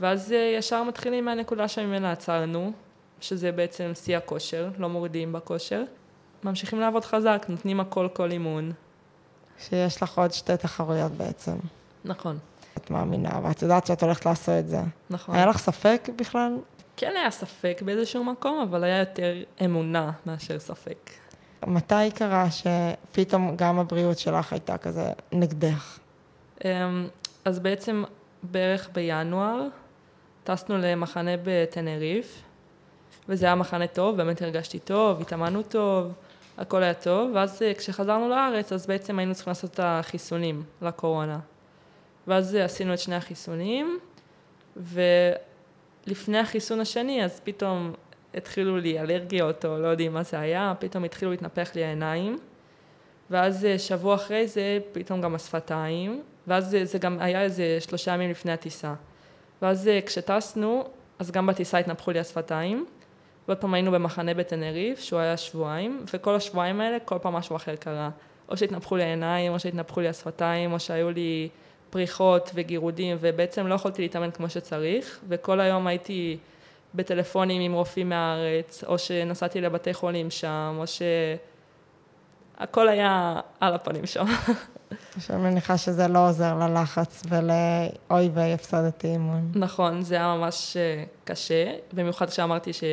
[0.00, 2.72] ואז אה, ישר מתחילים מהנקודה שממנה עצרנו,
[3.20, 5.82] שזה בעצם שיא הכושר, לא מורידים בכושר.
[6.44, 8.72] ממשיכים לעבוד חזק, נותנים הכל כל אימון.
[9.58, 11.56] שיש לך עוד שתי תחרויות בעצם.
[12.04, 12.38] נכון.
[12.76, 14.80] את מאמינה, ואת יודעת שאת הולכת לעשות את זה.
[15.10, 15.34] נכון.
[15.34, 16.56] היה לך ספק בכלל?
[16.96, 21.10] כן היה ספק באיזשהו מקום, אבל היה יותר אמונה מאשר ספק.
[21.66, 25.98] מתי קרה שפתאום גם הבריאות שלך הייתה כזה נגדך?
[26.64, 27.08] אמ,
[27.44, 28.04] אז בעצם
[28.42, 29.66] בערך בינואר
[30.44, 32.42] טסנו למחנה בטנריף,
[33.28, 36.12] וזה היה מחנה טוב, באמת הרגשתי טוב, התאמנו טוב,
[36.58, 41.38] הכל היה טוב, ואז אה, כשחזרנו לארץ, אז בעצם היינו צריכים לעשות את החיסונים לקורונה.
[42.26, 43.98] ואז אה, עשינו את שני החיסונים,
[46.06, 47.92] ולפני החיסון השני, אז פתאום
[48.34, 52.38] התחילו לי אלרגיות, או לא יודעים מה זה היה, פתאום התחילו להתנפח לי העיניים,
[53.30, 58.14] ואז אה, שבוע אחרי זה, פתאום גם השפתיים, ואז זה, זה גם היה איזה שלושה
[58.14, 58.94] ימים לפני הטיסה.
[59.62, 60.84] ואז כשטסנו,
[61.18, 62.86] אז גם בטיסה התנפחו לי השפתיים,
[63.48, 67.76] ועוד פעם היינו במחנה בטנריף, שהוא היה שבועיים, וכל השבועיים האלה, כל פעם משהו אחר
[67.76, 68.10] קרה.
[68.48, 71.48] או שהתנפחו לי העיניים, או שהתנפחו לי השפתיים, או שהיו לי
[71.90, 76.38] פריחות וגירודים, ובעצם לא יכולתי להתאמן כמו שצריך, וכל היום הייתי
[76.94, 81.02] בטלפונים עם רופאים מהארץ, או שנסעתי לבתי חולים שם, או ש...
[82.58, 84.26] הכל היה על הפנים שם.
[85.30, 89.52] אני מניחה שזה לא עוזר ללחץ ולאוי ויי הפסדתי אימון.
[89.54, 92.84] נכון, זה היה ממש אה, קשה, במיוחד כשאמרתי ש...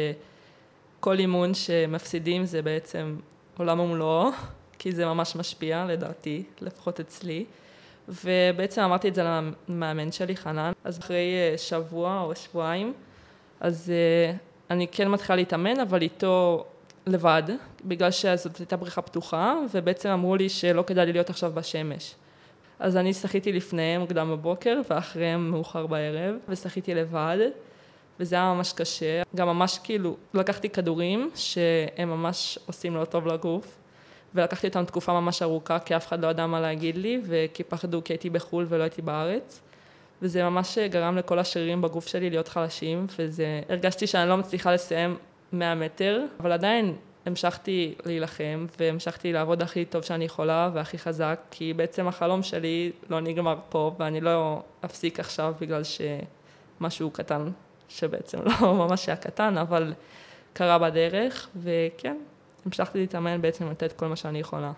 [0.99, 3.15] כל אימון שמפסידים זה בעצם
[3.57, 4.29] עולם ומלואו,
[4.79, 7.45] כי זה ממש משפיע לדעתי, לפחות אצלי.
[8.07, 12.93] ובעצם אמרתי את זה למאמן שלי, חנן, אז אחרי אה, שבוע או שבועיים,
[13.59, 14.35] אז אה,
[14.69, 16.65] אני כן מתחילה להתאמן, אבל איתו
[17.07, 17.43] לבד,
[17.85, 22.15] בגלל שזאת הייתה בריכה פתוחה, ובעצם אמרו לי שלא כדאי לי להיות עכשיו בשמש.
[22.79, 27.37] אז אני שחיתי לפניהם מוקדם בבוקר, ואחריהם מאוחר בערב, ושחיתי לבד.
[28.19, 29.21] וזה היה ממש קשה.
[29.35, 33.76] גם ממש כאילו, לקחתי כדורים שהם ממש עושים לא טוב לגוף,
[34.37, 38.03] ולקחתי אותם תקופה ממש ארוכה, כי אף אחד לא ידע מה להגיד לי, וכי פחדו
[38.03, 39.61] כי הייתי בחו"ל ולא הייתי בארץ.
[40.21, 45.17] וזה ממש גרם לכל השרירים בגוף שלי להיות חלשים, וזה, הרגשתי שאני לא מצליחה לסיים
[45.51, 46.95] 100 מטר, אבל עדיין
[47.25, 53.19] המשכתי להילחם, והמשכתי לעבוד הכי טוב שאני יכולה והכי חזק, כי בעצם החלום שלי לא
[53.19, 57.49] נגמר פה, ואני לא אפסיק עכשיו בגלל שמשהו קטן
[57.89, 59.93] שבעצם לא ממש היה קטן, אבל
[60.53, 62.17] קרה בדרך, וכן,
[62.67, 64.71] המשכתי להתאמן בעצם לתת כל מה שאני יכולה.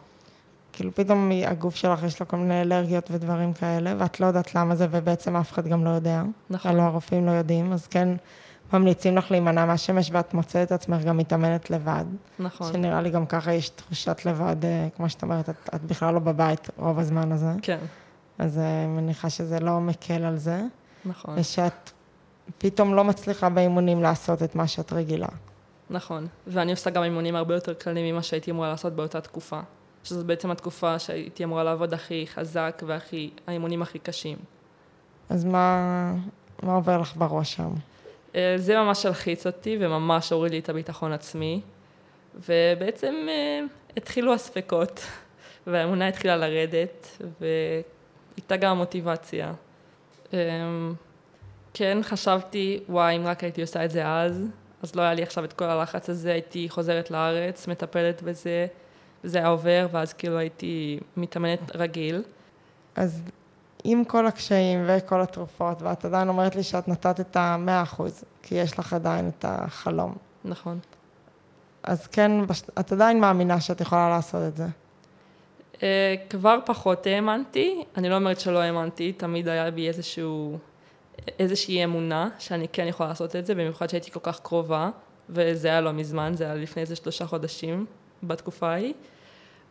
[0.74, 4.76] כאילו פתאום הגוף שלך יש לו כל מיני אלרגיות ודברים כאלה, ואת לא יודעת למה
[4.76, 6.24] זה, ובעצם אף אחד גם לא יודע.
[6.50, 6.72] נכון.
[6.72, 8.10] הלוא הרופאים לא יודעים, אז כן
[8.74, 12.06] ממליצים לך להימנע מהשמש, ואת מוצאת את עצמך גם מתאמנת לבד.
[12.40, 12.74] נכון.
[12.74, 16.20] שנראה לי גם ככה יש תחושת לבד, אה, כמו שאת אומרת, את, את בכלל לא
[16.20, 17.52] בבית רוב הזמן הזה.
[17.62, 17.80] כן.
[18.38, 20.62] אז אני אה, מניחה שזה לא מקל על זה.
[21.06, 21.36] נכון.
[21.38, 21.92] ושאת
[22.58, 25.28] פתאום לא מצליחה באימונים לעשות את מה שאת רגילה.
[25.90, 26.28] נכון.
[26.48, 29.60] ואני עושה גם אימונים הרבה יותר קלים ממה שהייתי אמורה לעשות באותה תקופה.
[30.04, 34.38] שזו בעצם התקופה שהייתי אמורה לעבוד הכי חזק והכי, האימונים הכי קשים.
[35.30, 36.14] אז מה,
[36.64, 37.74] מה עובר לך בראש שם?
[38.36, 41.62] אה, זה ממש הלחיץ אותי וממש הוריד לי את הביטחון עצמי.
[42.36, 43.60] ובעצם אה,
[43.98, 45.02] התחילו הספקות,
[45.68, 49.54] והאמונה התחילה לרדת, ואיתה גם המוטיבציה.
[50.34, 50.40] אה,
[51.74, 54.48] כן, חשבתי, וואי, אם רק הייתי עושה את זה אז,
[54.84, 58.68] אז לא היה לי עכשיו את כל הלחץ הזה, הייתי חוזרת לארץ, מטפלת בזה,
[59.24, 62.24] וזה היה עובר, ואז כאילו הייתי מתאמנת רגיל.
[62.96, 63.22] אז
[63.84, 68.56] עם כל הקשיים וכל התרופות, ואת עדיין אומרת לי שאת נתת את המאה אחוז, כי
[68.56, 70.16] יש לך עדיין את החלום.
[70.46, 70.80] נכון.
[71.84, 72.32] אז כן,
[72.80, 74.66] את עדיין מאמינה שאת יכולה לעשות את זה.
[75.74, 75.82] Uh,
[76.30, 80.58] כבר פחות האמנתי, אני לא אומרת שלא האמנתי, תמיד היה בי איזשהו,
[81.40, 84.90] איזושהי אמונה שאני כן יכולה לעשות את זה, במיוחד שהייתי כל כך קרובה,
[85.30, 87.86] וזה היה לא מזמן, זה היה לפני איזה שלושה חודשים
[88.24, 88.94] בתקופה ההיא,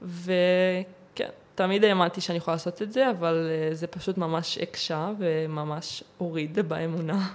[0.03, 6.05] וכן, תמיד האמנתי שאני יכולה לעשות את זה, אבל uh, זה פשוט ממש הקשה וממש
[6.19, 7.29] הוריד באמונה.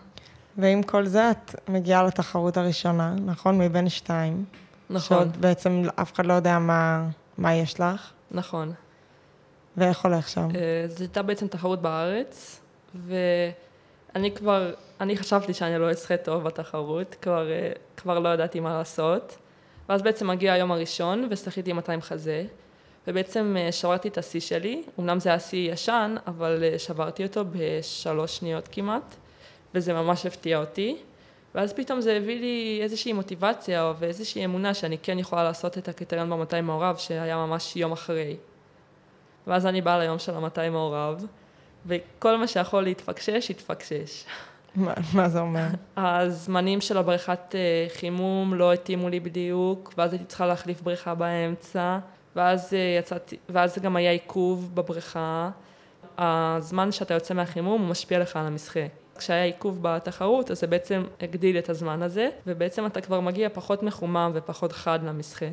[0.58, 3.58] ועם כל זה את מגיעה לתחרות הראשונה, נכון?
[3.58, 4.46] מבין שתיים.
[4.90, 5.18] נכון.
[5.18, 8.12] שעוד בעצם אף אחד לא יודע מה, מה יש לך.
[8.32, 8.74] נכון.
[9.78, 10.48] ואיך הולך שם?
[10.56, 12.62] אה, זו הייתה בעצם תחרות בארץ,
[14.16, 18.78] ואני כבר, אני חשבתי שאני לא אשחה טוב בתחרות, כבר, אה, כבר לא ידעתי מה
[18.78, 19.38] לעשות.
[19.90, 22.46] ואז בעצם מגיע היום הראשון, ושחיתי 200 חזה,
[23.08, 28.38] ובעצם אה, שברתי את השיא שלי, אמנם זה היה שיא ישן, אבל שברתי אותו בשלוש
[28.38, 29.16] שניות כמעט,
[29.76, 30.98] וזה ממש הפתיע אותי.
[31.56, 36.30] ואז פתאום זה הביא לי איזושהי מוטיבציה ואיזושהי אמונה שאני כן יכולה לעשות את הקריטריון
[36.30, 38.38] ב-200 מעורב, שהיה ממש יום אחרי.
[39.48, 41.26] ואז אני באה ליום של ה-200 מעורב,
[41.86, 44.26] וכל מה שיכול להתפקשש, התפקשש.
[44.76, 45.68] מה, מה זה אומר?
[45.98, 52.00] הזמנים של הבריכת אה, חימום לא התאימו לי בדיוק, ואז הייתי צריכה להחליף בריכה באמצע,
[52.36, 55.50] ואז אה, יצאתי, ואז גם היה עיכוב בבריכה.
[56.18, 58.80] הזמן שאתה יוצא מהחימום הוא משפיע לך על המשחה.
[59.18, 63.84] כשהיה עיכוב בתחרות, אז זה בעצם הגדיל את הזמן הזה, ובעצם אתה כבר מגיע פחות
[63.84, 65.46] מחומם ופחות חד למסחה,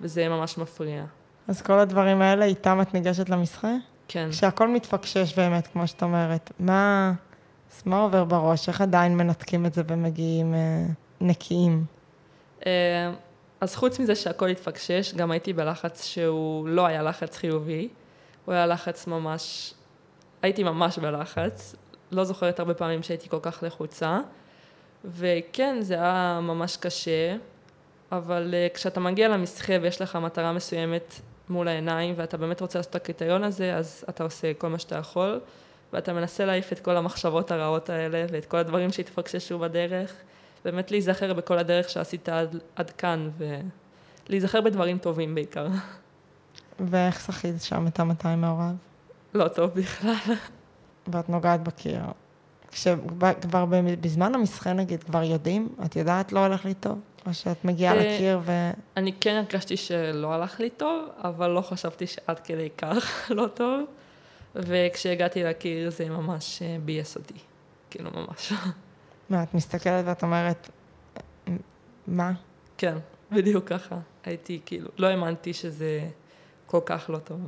[0.00, 1.04] וזה ממש מפריע.
[1.48, 3.72] אז כל הדברים האלה, איתם את ניגשת למסחה?
[4.08, 4.28] כן.
[4.30, 7.12] כשהכול מתפקשש באמת, כמו שאת אומרת, מה,
[7.72, 8.68] אז מה עובר בראש?
[8.68, 10.86] איך עדיין מנתקים את זה ומגיעים אה,
[11.20, 11.84] נקיים?
[12.66, 13.12] אה,
[13.60, 17.88] אז חוץ מזה שהכל התפקשש, גם הייתי בלחץ שהוא לא היה לחץ חיובי,
[18.44, 19.74] הוא היה לחץ ממש,
[20.42, 21.74] הייתי ממש בלחץ,
[22.12, 24.18] לא זוכרת הרבה פעמים שהייתי כל כך לחוצה,
[25.04, 27.36] וכן, זה היה ממש קשה,
[28.12, 31.14] אבל uh, כשאתה מגיע למסחה ויש לך מטרה מסוימת
[31.50, 34.94] מול העיניים, ואתה באמת רוצה לעשות את הקריטריון הזה, אז אתה עושה כל מה שאתה
[34.94, 35.40] יכול,
[35.92, 40.14] ואתה מנסה להעיף את כל המחשבות הרעות האלה, ואת כל הדברים שהתפקששו בדרך,
[40.64, 43.30] באמת להיזכר בכל הדרך שעשית עד, עד כאן,
[44.28, 45.66] ולהיזכר בדברים טובים בעיקר.
[46.80, 48.74] ואיך שחית שם את המאתיים מעורב?
[49.34, 50.34] לא טוב בכלל.
[51.12, 52.00] ואת נוגעת בקיר.
[52.70, 53.64] כשכבר
[54.00, 55.68] בזמן המשחה נגיד, כבר יודעים?
[55.84, 56.98] את יודעת לא הולך לי טוב?
[57.26, 58.70] או שאת מגיעה אה, לקיר ו...
[58.96, 63.04] אני כן הרגשתי שלא הלך לי טוב, אבל לא חשבתי שעד כדי כך
[63.38, 63.84] לא טוב.
[64.54, 67.38] וכשהגעתי לקיר זה ממש אה, ביאס אותי.
[67.90, 68.52] כאילו, ממש.
[69.30, 70.70] מה, את מסתכלת ואת אומרת,
[72.06, 72.32] מה?
[72.78, 72.98] כן,
[73.32, 73.98] בדיוק ככה.
[74.24, 76.08] הייתי כאילו, לא האמנתי שזה
[76.66, 77.40] כל כך לא טוב.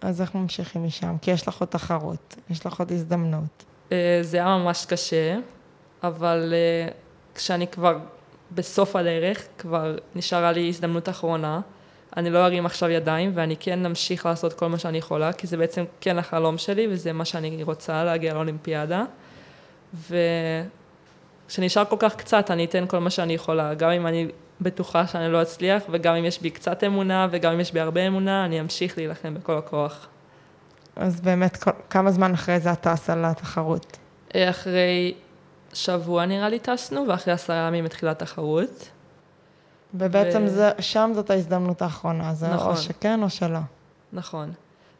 [0.00, 1.16] אז איך ממשיכים משם?
[1.22, 3.64] כי יש לך עוד תחרות, יש לך עוד הזדמנות.
[3.92, 5.38] אה, זה היה ממש קשה,
[6.02, 6.54] אבל
[7.34, 7.98] כשאני כבר
[8.54, 11.60] בסוף הדרך, כבר נשארה לי הזדמנות אחרונה.
[12.16, 15.56] אני לא ארים עכשיו ידיים, ואני כן אמשיך לעשות כל מה שאני יכולה, כי זה
[15.56, 19.04] בעצם כן החלום שלי, וזה מה שאני רוצה, להגיע לאולימפיאדה.
[21.46, 24.28] וכשנשאר כל כך קצת, אני אתן כל מה שאני יכולה, גם אם אני
[24.60, 28.06] בטוחה שאני לא אצליח, וגם אם יש בי קצת אמונה, וגם אם יש בי הרבה
[28.06, 30.08] אמונה, אני אמשיך להילחם בכל הכוח.
[30.96, 33.96] אז באמת, כמה זמן אחרי זה את טסה לתחרות?
[34.34, 35.14] אה, אחרי
[35.76, 38.90] שבוע נראה לי טסנו, ואחרי עשרה ימים התחילה התחרות.
[39.94, 40.48] ובעצם ו...
[40.48, 42.70] זה, שם זאת ההזדמנות האחרונה, זה נכון.
[42.70, 43.58] או שכן או שלא.
[44.12, 44.52] נכון.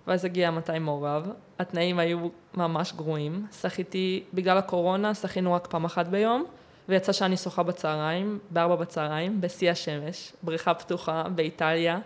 [0.07, 3.47] ואז הגיע 200 מעורב, התנאים היו ממש גרועים.
[3.61, 6.45] שחיתי, בגלל הקורונה, שחינו רק פעם אחת ביום,
[6.89, 11.99] ויצא שאני שוחה בצהריים, בארבע בצהריים, בשיא השמש, בריכה פתוחה באיטליה,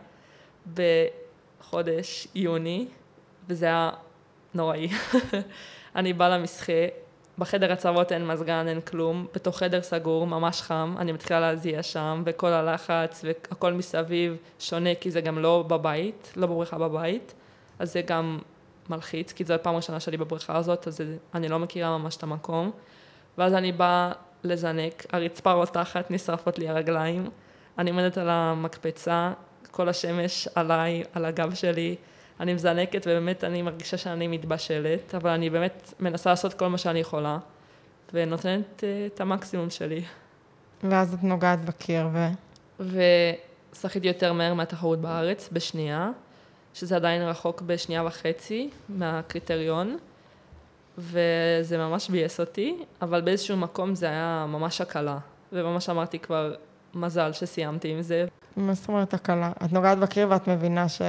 [0.74, 2.88] בחודש יוני,
[3.48, 3.90] וזה היה
[4.54, 4.88] נוראי.
[5.96, 6.72] אני באה למסחה,
[7.40, 12.22] בחדר הצוות אין מזגן, אין כלום, בתוך חדר סגור, ממש חם, אני מתחילה להזיע שם,
[12.26, 17.34] וכל הלחץ והכל מסביב שונה, כי זה גם לא בבית, לא בבריכה בבית,
[17.78, 18.38] אז זה גם
[18.90, 21.00] מלחיץ, כי זו הפעם הראשונה שלי בבריכה הזאת, אז
[21.34, 22.70] אני לא מכירה ממש את המקום.
[23.38, 24.12] ואז אני באה
[24.44, 27.30] לזנק, הרצפה רותחת, נשרפות לי הרגליים,
[27.78, 29.32] אני עומדת על המקפצה,
[29.70, 31.96] כל השמש עליי, על הגב שלי,
[32.40, 36.98] אני מזנקת ובאמת אני מרגישה שאני מתבשלת, אבל אני באמת מנסה לעשות כל מה שאני
[36.98, 37.38] יכולה,
[38.12, 40.02] ונותנת uh, את המקסימום שלי.
[40.82, 42.98] ואז את נוגעת בקיר ו...
[43.72, 46.10] ושחיתי יותר מהר מהתחרות בארץ, בשנייה,
[46.74, 49.96] שזה עדיין רחוק בשנייה וחצי מהקריטריון,
[50.98, 55.18] וזה ממש ביאס אותי, אבל באיזשהו מקום זה היה ממש הקלה,
[55.52, 56.54] וממש אמרתי כבר,
[56.94, 58.26] מזל שסיימתי עם זה.
[58.56, 59.52] מה זאת אומרת הקלה?
[59.64, 61.02] את נוגעת בקיר ואת מבינה ש...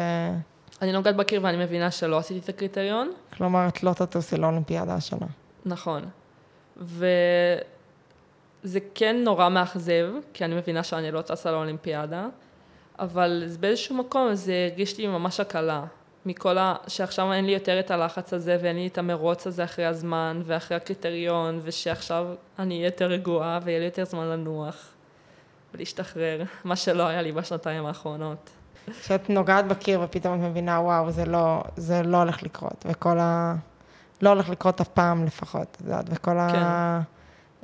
[0.82, 3.12] אני נוגעת בקיר ואני מבינה שלא עשיתי את הקריטריון.
[3.38, 5.28] כלומר, את לא תטוסי לאולימפיאדה השנה.
[5.66, 6.06] נכון.
[6.78, 7.10] וזה
[8.96, 12.28] כן נורא מאכזב, כי אני מבינה שאני לא טסה לאולימפיאדה,
[13.00, 15.84] אבל באיזשהו מקום זה הרגיש לי ממש הקלה.
[16.26, 16.76] מכל ה...
[16.88, 20.78] שעכשיו אין לי יותר את הלחץ הזה ואין לי את המרוץ הזה אחרי הזמן ואחרי
[20.78, 22.28] הקריטריון, ושעכשיו
[22.60, 24.88] אני אהיה יותר רגועה ויהיה לי יותר זמן לנוח
[25.74, 28.50] ולהשתחרר, מה שלא היה לי בשנתיים האחרונות.
[29.02, 33.56] כשאת נוגעת בקיר ופתאום את מבינה, וואו, זה לא, זה לא הולך לקרות, וכל ה...
[34.22, 36.38] לא הולך לקרות אף פעם לפחות, את יודעת, וכל כן.
[36.38, 37.02] ה...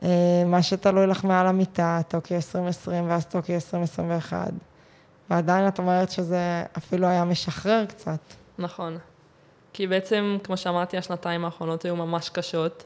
[0.03, 4.51] אה, מה שתלוי לך מעל המיטה, טוקיו 2020 ואז טוקיו 2021.
[5.29, 8.19] ועדיין את אומרת שזה אפילו היה משחרר קצת.
[8.57, 8.97] נכון.
[9.73, 12.83] כי בעצם, כמו שאמרתי, השנתיים האחרונות היו ממש קשות.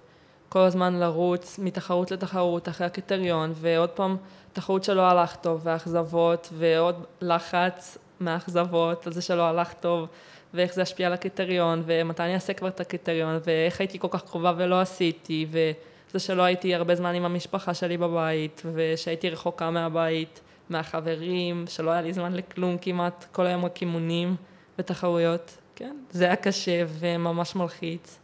[0.50, 4.18] כל הזמן לרוץ מתחרות לתחרות אחרי הקריטריון, ועוד פעם
[4.54, 10.08] תחרות שלא הלך טוב, ואכזבות, ועוד לחץ מהאכזבות על זה שלא הלך טוב,
[10.54, 14.24] ואיך זה ישפיע על הקריטריון, ומתי אני אעשה כבר את הקריטריון, ואיך הייתי כל כך
[14.24, 20.42] קרובה ולא עשיתי, וזה שלא הייתי הרבה זמן עם המשפחה שלי בבית, ושהייתי רחוקה מהבית,
[20.70, 24.36] מהחברים, שלא היה לי זמן לכלום כמעט, כל היום רק אימונים
[24.80, 25.58] ותחרויות.
[25.76, 28.20] כן, זה היה קשה וממש מלחיץ.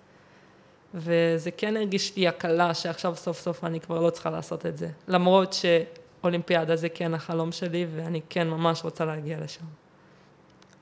[0.93, 4.89] וזה כן הרגיש לי הקלה שעכשיו סוף סוף אני כבר לא צריכה לעשות את זה.
[5.07, 9.65] למרות שאולימפיאדה זה כן החלום שלי ואני כן ממש רוצה להגיע לשם.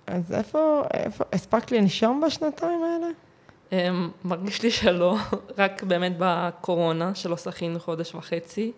[0.07, 3.07] אז איפה, איפה, הספקת לנשום בשנתיים האלה?
[3.69, 3.73] Um,
[4.27, 5.17] מרגיש לי שלא,
[5.57, 8.71] רק באמת בקורונה, שלא שחינו חודש וחצי,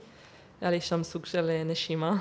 [0.61, 2.15] היה לי שם סוג של אה, נשימה.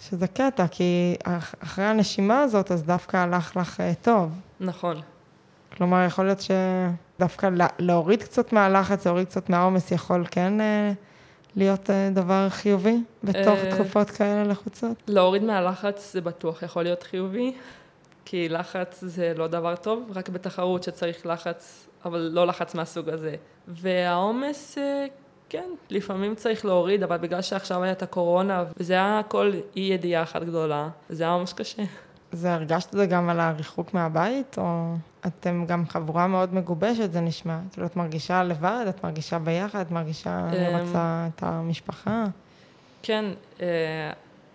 [0.00, 1.16] שזה קטע, כי
[1.62, 4.30] אחרי הנשימה הזאת, אז דווקא הלך לך אה, טוב.
[4.60, 5.00] נכון.
[5.76, 10.92] כלומר, יכול להיות שדווקא להוריד קצת מהלחץ, להוריד קצת מהעומס, יכול כן אה,
[11.56, 15.02] להיות דבר חיובי בתוך תקופות כאלה לחוצות?
[15.08, 17.52] להוריד מהלחץ זה בטוח יכול להיות חיובי,
[18.24, 23.34] כי לחץ זה לא דבר טוב, רק בתחרות שצריך לחץ, אבל לא לחץ מהסוג הזה.
[23.68, 24.78] והעומס,
[25.48, 30.22] כן, לפעמים צריך להוריד, אבל בגלל שעכשיו היה את הקורונה, וזה היה הכל אי ידיעה
[30.22, 31.82] אחת גדולה, זה היה ממש קשה.
[32.32, 34.94] זה הרגשת את זה גם על הריחוק מהבית, או
[35.26, 37.58] אתם גם חבורה מאוד מגובשת, זה נשמע?
[37.72, 42.24] כאילו, את מרגישה לבד, את מרגישה ביחד, את מרגישה, אני רוצה את המשפחה?
[43.02, 43.24] כן,
[43.60, 43.66] אה,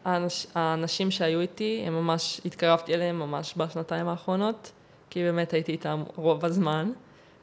[0.05, 4.71] האנש, האנשים שהיו איתי, הם ממש, התקרבתי אליהם ממש בשנתיים האחרונות,
[5.09, 6.91] כי באמת הייתי איתם רוב הזמן.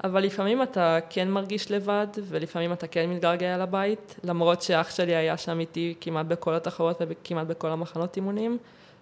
[0.04, 5.36] אבל לפעמים אתה כן מרגיש לבד, ולפעמים אתה כן מתגעגע לבית, למרות שאח שלי היה
[5.36, 8.58] שם איתי כמעט בכל התחרות וכמעט בכל המחנות אימונים,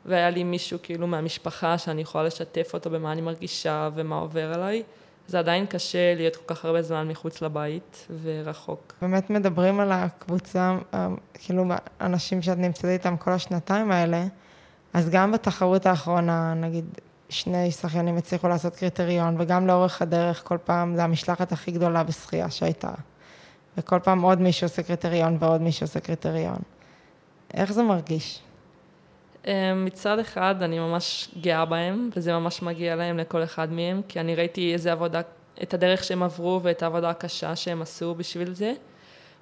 [0.07, 4.83] והיה לי מישהו כאילו מהמשפחה שאני יכולה לשתף אותו במה אני מרגישה ומה עובר עליי.
[5.27, 8.95] זה עדיין קשה להיות כל כך הרבה זמן מחוץ לבית ורחוק.
[9.03, 11.65] באמת מדברים על הקבוצה, אה, כאילו
[12.01, 14.25] אנשים שאת נמצאת איתם כל השנתיים האלה,
[14.93, 16.85] אז גם בתחרות האחרונה, נגיד
[17.29, 22.51] שני שחיינים הצליחו לעשות קריטריון, וגם לאורך הדרך כל פעם זה המשלחת הכי גדולה בשחייה
[22.51, 22.91] שהייתה.
[23.79, 26.59] וכל פעם עוד מישהו עושה קריטריון ועוד מישהו עושה קריטריון.
[27.55, 28.43] איך זה מרגיש?
[29.47, 34.21] אה, מצד אחד אני ממש גאה בהם, וזה ממש מגיע להם לכל אחד מהם, כי
[34.21, 35.21] אני ראיתי איזה עבודה,
[35.63, 38.73] את הדרך שהם עברו ואת העבודה הקשה שהם עשו בשביל זה.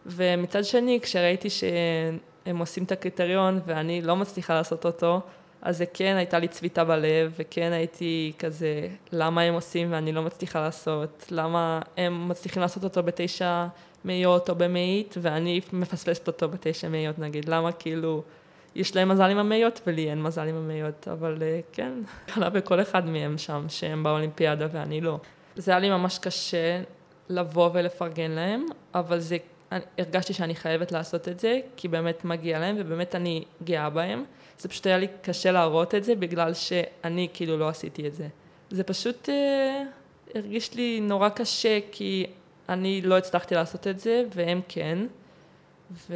[0.07, 5.21] ומצד שני, כשראיתי שהם עושים את הקריטריון ואני לא מצליחה לעשות אותו,
[5.63, 10.23] אז זה כן הייתה לי צביטה בלב, וכן הייתי כזה, למה הם עושים ואני לא
[10.23, 11.27] מצליחה לעשות?
[11.31, 13.67] למה הם מצליחים לעשות אותו בתשע
[14.05, 17.49] מאיות או במאית, ואני מפספסת אותו בתשע מאיות נגיד?
[17.49, 18.23] למה כאילו,
[18.75, 21.93] יש להם מזל עם המאיות ולי אין מזל עם המאיות, אבל אה, כן,
[22.37, 25.19] עלה בכל אחד מהם שם, שהם באולימפיאדה ואני לא.
[25.57, 26.83] זה היה לי ממש קשה
[27.29, 29.37] לבוא ולפרגן להם, אבל זה,
[29.99, 34.25] הרגשתי שאני חייבת לעשות את זה, כי באמת מגיע להם ובאמת אני גאה בהם.
[34.59, 38.29] זה פשוט היה לי קשה להראות את זה, בגלל שאני כאילו לא עשיתי את זה.
[38.71, 39.83] זה פשוט אה,
[40.35, 42.27] הרגיש לי נורא קשה, כי
[42.69, 44.99] אני לא הצלחתי לעשות את זה, והם כן,
[45.93, 46.15] ו...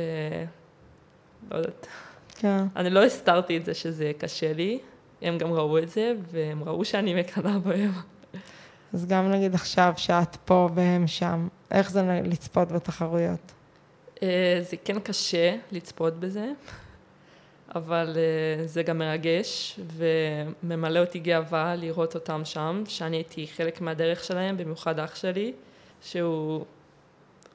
[1.50, 1.86] לא יודעת.
[2.43, 2.64] כן.
[2.76, 4.78] אני לא הסתרתי את זה שזה קשה לי,
[5.22, 7.93] הם גם ראו את זה, והם ראו שאני מקנאה בהם.
[8.93, 13.53] אז גם נגיד עכשיו שאת פה והם שם, איך זה לצפות בתחרויות?
[14.22, 16.53] אה, זה כן קשה לצפות בזה,
[17.74, 24.24] אבל אה, זה גם מרגש וממלא אותי גאווה לראות אותם שם, שאני הייתי חלק מהדרך
[24.24, 25.53] שלהם, במיוחד אח שלי,
[26.03, 26.64] שהוא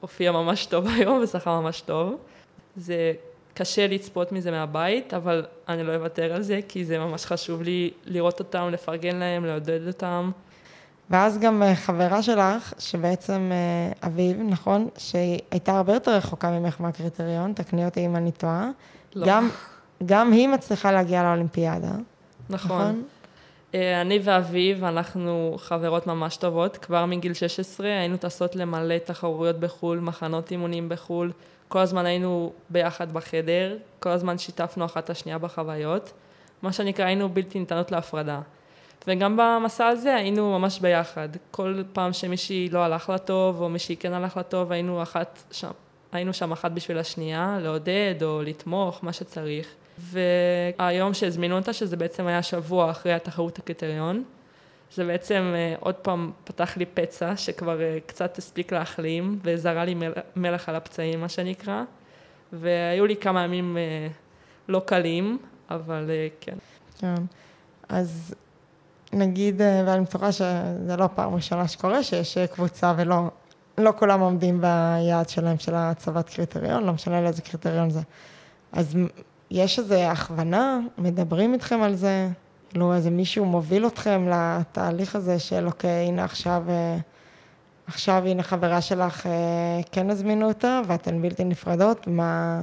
[0.00, 2.16] הופיע ממש טוב היום ושחק ממש טוב.
[2.76, 3.12] זה
[3.58, 7.90] קשה לצפות מזה מהבית, אבל אני לא אוותר על זה, כי זה ממש חשוב לי
[8.04, 10.30] לראות אותם, לפרגן להם, לעודד אותם.
[11.10, 14.88] ואז גם אה, חברה שלך, שבעצם אה, אביב, נכון?
[14.98, 18.70] שהיא הייתה הרבה יותר רחוקה ממך מהקריטריון, תקני אותי אם אני טועה.
[19.14, 19.26] לא.
[19.26, 19.48] גם,
[20.06, 21.92] גם היא מצליחה להגיע לאולימפיאדה.
[22.50, 22.80] נכון.
[22.80, 23.02] נכון?
[23.74, 26.76] אה, אני ואביב, אנחנו חברות ממש טובות.
[26.76, 31.32] כבר מגיל 16 היינו טסות למלא תחרויות בחו"ל, מחנות אימונים בחו"ל.
[31.68, 36.12] כל הזמן היינו ביחד בחדר, כל הזמן שיתפנו אחת את השנייה בחוויות.
[36.62, 38.40] מה שנקרא, היינו בלתי ניתנות להפרדה.
[39.06, 41.28] וגם במסע הזה היינו ממש ביחד.
[41.50, 45.42] כל פעם שמישהי לא הלך לה טוב, או מישהי כן הלך לה טוב, היינו, אחת
[45.50, 45.70] שם,
[46.12, 49.68] היינו שם אחת בשביל השנייה, לעודד או לתמוך, מה שצריך.
[49.98, 54.24] והיום שהזמינו אותה, שזה בעצם היה שבוע אחרי התחרות הקריטריון,
[54.94, 59.94] זה בעצם אה, עוד פעם פתח לי פצע שכבר אה, קצת הספיק להחלים, וזרה לי
[59.94, 61.82] מל- מלח על הפצעים, מה שנקרא.
[62.52, 64.08] והיו לי כמה ימים אה,
[64.68, 65.38] לא קלים,
[65.70, 66.10] אבל
[66.40, 66.56] כן.
[66.98, 67.14] כן.
[67.88, 68.34] אז
[69.12, 73.30] נגיד, ואני בטוחה שזה לא פעם ראשונה שקורה, שיש קבוצה ולא
[73.78, 78.00] לא כולם עומדים ביעד שלהם של הצבת קריטריון, לא משנה לאיזה קריטריון זה.
[78.72, 78.96] אז
[79.50, 82.28] יש איזו הכוונה, מדברים איתכם על זה,
[82.70, 86.96] כאילו איזה מישהו מוביל אתכם לתהליך הזה של אוקיי, הנה עכשיו, אה,
[87.86, 89.32] עכשיו הנה חברה שלך, אה,
[89.92, 92.62] כן הזמינו אותה, ואתן בלתי נפרדות, מה,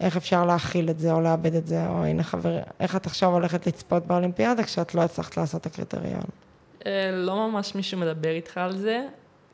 [0.00, 3.32] איך אפשר להכיל את זה או לאבד את זה, או הנה חבר, איך את עכשיו
[3.32, 6.24] הולכת לצפות באולימפיאדה כשאת לא הצלחת לעשות את הקריטריון.
[6.86, 9.06] אה, לא ממש מישהו מדבר איתך על זה.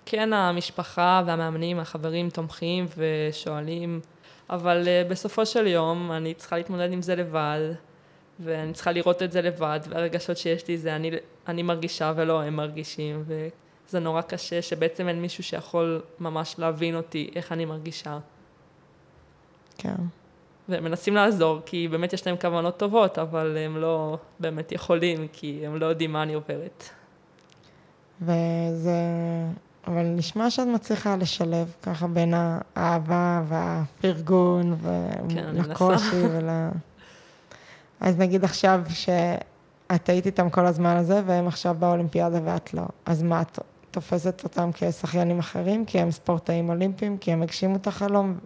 [0.07, 4.01] כן, המשפחה והמאמנים, החברים תומכים ושואלים,
[4.51, 7.61] אבל בסופו של יום אני צריכה להתמודד עם זה לבד,
[8.41, 11.11] ואני צריכה לראות את זה לבד, והרגשות שיש לי זה אני,
[11.49, 17.31] אני מרגישה ולא הם מרגישים, וזה נורא קשה שבעצם אין מישהו שיכול ממש להבין אותי,
[17.35, 18.19] איך אני מרגישה.
[19.79, 19.95] כן.
[20.69, 25.67] והם מנסים לעזור, כי באמת יש להם כוונות טובות, אבל הם לא באמת יכולים, כי
[25.67, 26.89] הם לא יודעים מה אני עוברת.
[28.21, 28.93] וזה...
[29.87, 34.77] אבל נשמע שאת מצליחה לשלב ככה בין האהבה והפרגון
[35.29, 36.49] כן, ולקושי ול...
[38.03, 42.83] אז נגיד עכשיו שאת היית איתם כל הזמן הזה, והם עכשיו באולימפיאדה ואת לא.
[43.07, 43.59] אז מה, את
[43.91, 45.85] תופסת אותם כשחיינים אחרים?
[45.85, 47.19] כי הם ספורטאים אולימפיים?
[47.19, 48.39] כי הם הגשימו את החלום?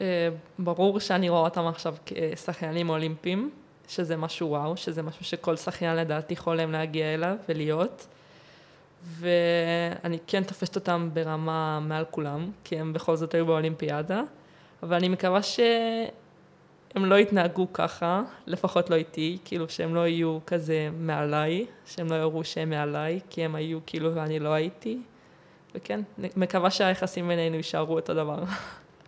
[0.00, 0.28] אה,
[0.58, 3.50] ברור שאני רואה אותם עכשיו כשחיינים אולימפיים,
[3.88, 8.06] שזה משהו וואו, שזה משהו שכל שחיין לדעתי חולם להגיע אליו ולהיות.
[9.04, 14.22] ואני כן תופסת אותם ברמה מעל כולם, כי הם בכל זאת היו באולימפיאדה,
[14.82, 15.40] אבל אני מקווה
[16.92, 22.14] שהם לא יתנהגו ככה, לפחות לא איתי, כאילו שהם לא יהיו כזה מעליי, שהם לא
[22.14, 24.98] יראו שהם מעליי, כי הם היו כאילו ואני לא הייתי,
[25.74, 26.00] וכן,
[26.36, 28.42] מקווה שהיחסים בינינו יישארו אותו דבר.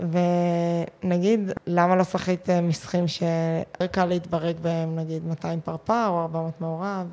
[0.00, 7.06] ונגיד, למה לא שחית משחקים שיותר קל להתברג בהם, נגיד 200 פרפר או 400 מעורב?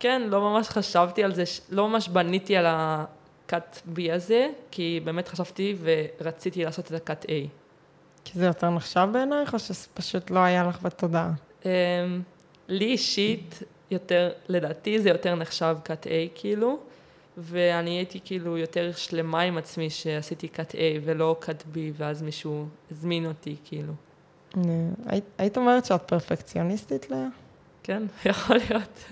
[0.00, 5.28] כן, לא ממש חשבתי על זה, לא ממש בניתי על ה-cut B הזה, כי באמת
[5.28, 5.76] חשבתי
[6.20, 7.63] ורציתי לעשות את ה-cut A.
[8.24, 11.32] כי זה יותר נחשב בעינייך, או שפשוט לא היה לך בתודעה?
[11.62, 11.66] Um,
[12.68, 16.78] לי אישית, יותר, לדעתי זה יותר נחשב cut A כאילו,
[17.38, 22.66] ואני הייתי כאילו יותר שלמה עם עצמי שעשיתי cut A ולא cut B, ואז מישהו
[22.90, 23.92] הזמין אותי כאילו.
[25.06, 27.26] היית, היית אומרת שאת פרפקציוניסטית, לאה?
[27.82, 29.04] כן, יכול להיות.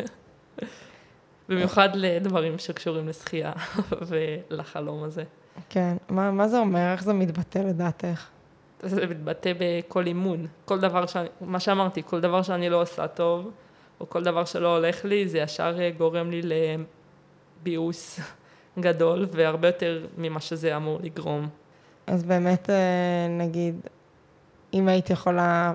[1.49, 3.53] במיוחד לדברים שקשורים לשחייה
[4.09, 5.25] ולחלום הזה.
[5.69, 5.97] כן.
[6.09, 6.93] מה, מה זה אומר?
[6.93, 8.29] איך זה מתבטא לדעתך?
[8.83, 10.47] זה מתבטא בכל אימון.
[10.65, 11.17] כל דבר, ש...
[11.41, 13.51] מה שאמרתי, כל דבר שאני לא עושה טוב,
[14.01, 16.43] או כל דבר שלא הולך לי, זה ישר אה, גורם לי
[17.63, 18.21] לביאוס
[18.81, 21.49] גדול, והרבה יותר ממה שזה אמור לגרום.
[22.07, 23.81] אז באמת, אה, נגיד,
[24.75, 25.73] אם היית יכולה,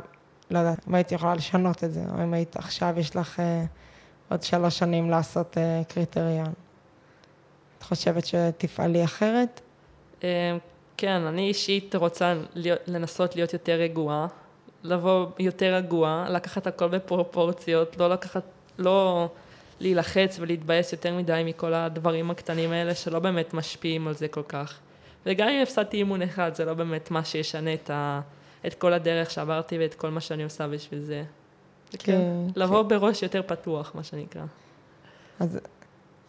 [0.51, 3.64] לא יודעת, אם היית יכולה לשנות את זה, או אם היית עכשיו, יש לך אה,
[4.30, 6.53] עוד שלוש שנים לעשות קריטריון.
[7.78, 9.62] את חושבת שתפעלי אחרת?
[10.98, 14.28] כן, אני אישית רוצה להיות, לנסות להיות יותר רגועה,
[14.84, 18.43] לבוא יותר רגועה, לקחת הכל בפרופורציות, לא לקחת,
[18.78, 19.30] לא
[19.80, 24.80] להילחץ ולהתבאס יותר מדי מכל הדברים הקטנים האלה שלא באמת משפיעים על זה כל כך.
[25.26, 28.22] וגם אם הפסדתי אימון אחד, זה לא באמת מה שישנה את, ה,
[28.68, 31.24] את כל הדרך שעברתי ואת כל מה שאני עושה בשביל זה.
[31.91, 32.22] כן, כן,
[32.56, 34.43] לבוא בראש יותר פתוח, מה שנקרא.
[35.39, 35.60] אז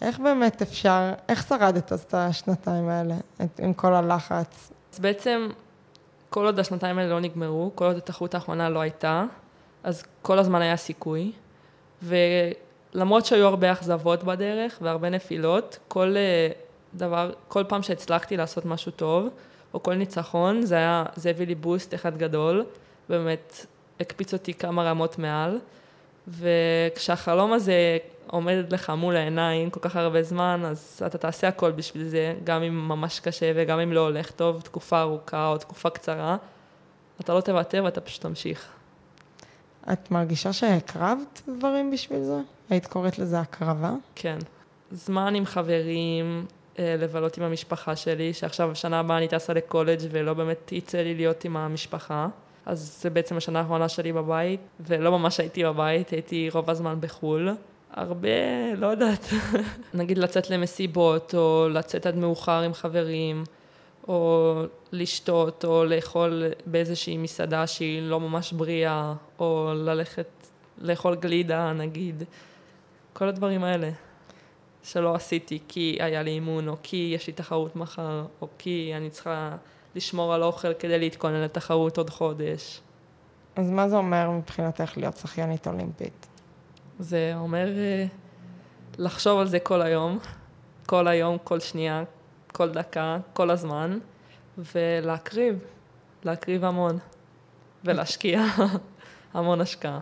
[0.01, 4.71] איך באמת אפשר, איך שרדת אז את השנתיים האלה, את, עם כל הלחץ?
[4.93, 5.49] אז בעצם
[6.31, 9.25] כל עוד השנתיים האלה לא נגמרו, כל עוד התחרות האחרונה לא הייתה,
[9.83, 11.33] אז כל הזמן היה סיכוי.
[12.03, 16.49] ולמרות שהיו הרבה אכזבות בדרך והרבה נפילות, כל אה,
[16.95, 19.29] דבר, כל פעם שהצלחתי לעשות משהו טוב,
[19.75, 22.65] או כל ניצחון, זה היה, זה הביא לי בוסט אחד גדול,
[23.09, 23.67] באמת
[24.01, 25.59] הקפיץ אותי כמה רמות מעל.
[26.29, 27.99] וכשהחלום הזה
[28.31, 32.63] עומד לך מול העיניים כל כך הרבה זמן, אז אתה תעשה הכל בשביל זה, גם
[32.63, 36.37] אם ממש קשה וגם אם לא הולך טוב, תקופה ארוכה או תקופה קצרה,
[37.21, 38.69] אתה לא תוותר ואתה פשוט תמשיך.
[39.93, 42.41] את מרגישה שהקרבת דברים בשביל זה?
[42.71, 43.93] היית קוראת לזה הקרבה?
[44.15, 44.39] כן.
[44.91, 46.47] זמן עם חברים,
[46.79, 51.15] אה, לבלות עם המשפחה שלי, שעכשיו שנה הבאה אני טסה לקולג' ולא באמת יצא לי
[51.15, 52.29] להיות עם המשפחה.
[52.67, 57.51] אז זה בעצם השנה האחרונה שלי בבית, ולא ממש הייתי בבית, הייתי רוב הזמן בחו"ל.
[57.91, 58.29] הרבה,
[58.77, 59.29] לא יודעת,
[59.95, 63.45] נגיד לצאת למסיבות, או לצאת עד מאוחר עם חברים,
[64.09, 64.55] או
[64.93, 70.29] לשתות, או לאכול באיזושהי מסעדה שהיא לא ממש בריאה, או ללכת
[70.79, 72.23] לאכול גלידה, נגיד.
[73.13, 73.91] כל הדברים האלה
[74.83, 79.11] שלא עשיתי כי היה לי אימון, או כי יש לי תחרות מחר, או כי אני
[79.11, 79.57] צריכה
[79.95, 82.81] לשמור על אוכל כדי להתכונן לתחרות עוד חודש.
[83.57, 86.27] אז מה זה אומר מבחינתך להיות שחיינית אולימפית?
[86.99, 88.07] זה אומר אה,
[88.99, 90.19] לחשוב על זה כל היום,
[90.87, 92.05] כל היום, כל שנייה,
[92.53, 93.99] כל דקה, כל הזמן,
[94.75, 95.59] ולהקריב,
[96.25, 96.99] להקריב המון,
[97.85, 98.45] ולהשקיע
[99.35, 100.01] המון השקעה.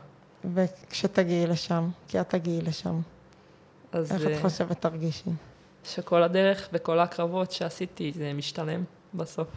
[0.55, 3.01] וכשתגיעי לשם, כי את תגיעי לשם,
[3.93, 5.31] אז איך את אה, חושבת תרגישי?
[5.85, 8.85] שכל הדרך וכל הקרבות שעשיתי, זה משתלם
[9.15, 9.49] בסוף.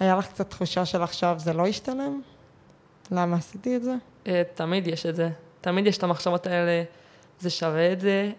[0.00, 2.20] היה לך קצת תחושה של עכשיו זה לא ישתלם?
[3.10, 3.94] למה עשיתי את זה?
[4.26, 5.30] אה, תמיד יש את זה.
[5.64, 6.82] תמיד יש את המחשבות האלה,
[7.40, 8.30] זה שווה את זה,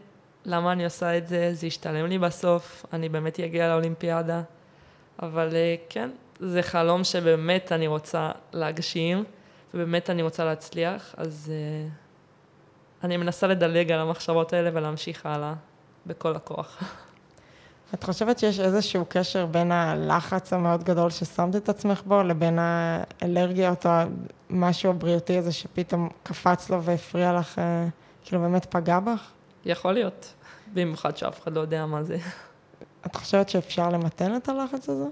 [0.46, 4.42] למה אני עושה את זה, זה ישתלם לי בסוף, אני באמת אגיע לאולימפיאדה.
[5.22, 6.10] אבל אה, כן,
[6.40, 9.24] זה חלום שבאמת אני רוצה להגשים,
[9.74, 15.54] ובאמת אני רוצה להצליח, אז uh, אני מנסה לדלג על המחשבות האלה ולהמשיך הלאה
[16.06, 16.84] בכל הכוח.
[17.94, 23.86] את חושבת שיש איזשהו קשר בין הלחץ המאוד גדול ששמת את עצמך בו, לבין האלרגיות
[23.86, 23.92] או
[24.50, 27.88] משהו הבריאותי הזה שפתאום קפץ לו והפריע לך, אה,
[28.24, 29.32] כאילו באמת פגע בך?
[29.66, 30.34] יכול להיות,
[30.74, 32.18] במיוחד שאף אחד לא יודע מה זה.
[33.06, 35.06] את חושבת שאפשר למתן את הלחץ הזה?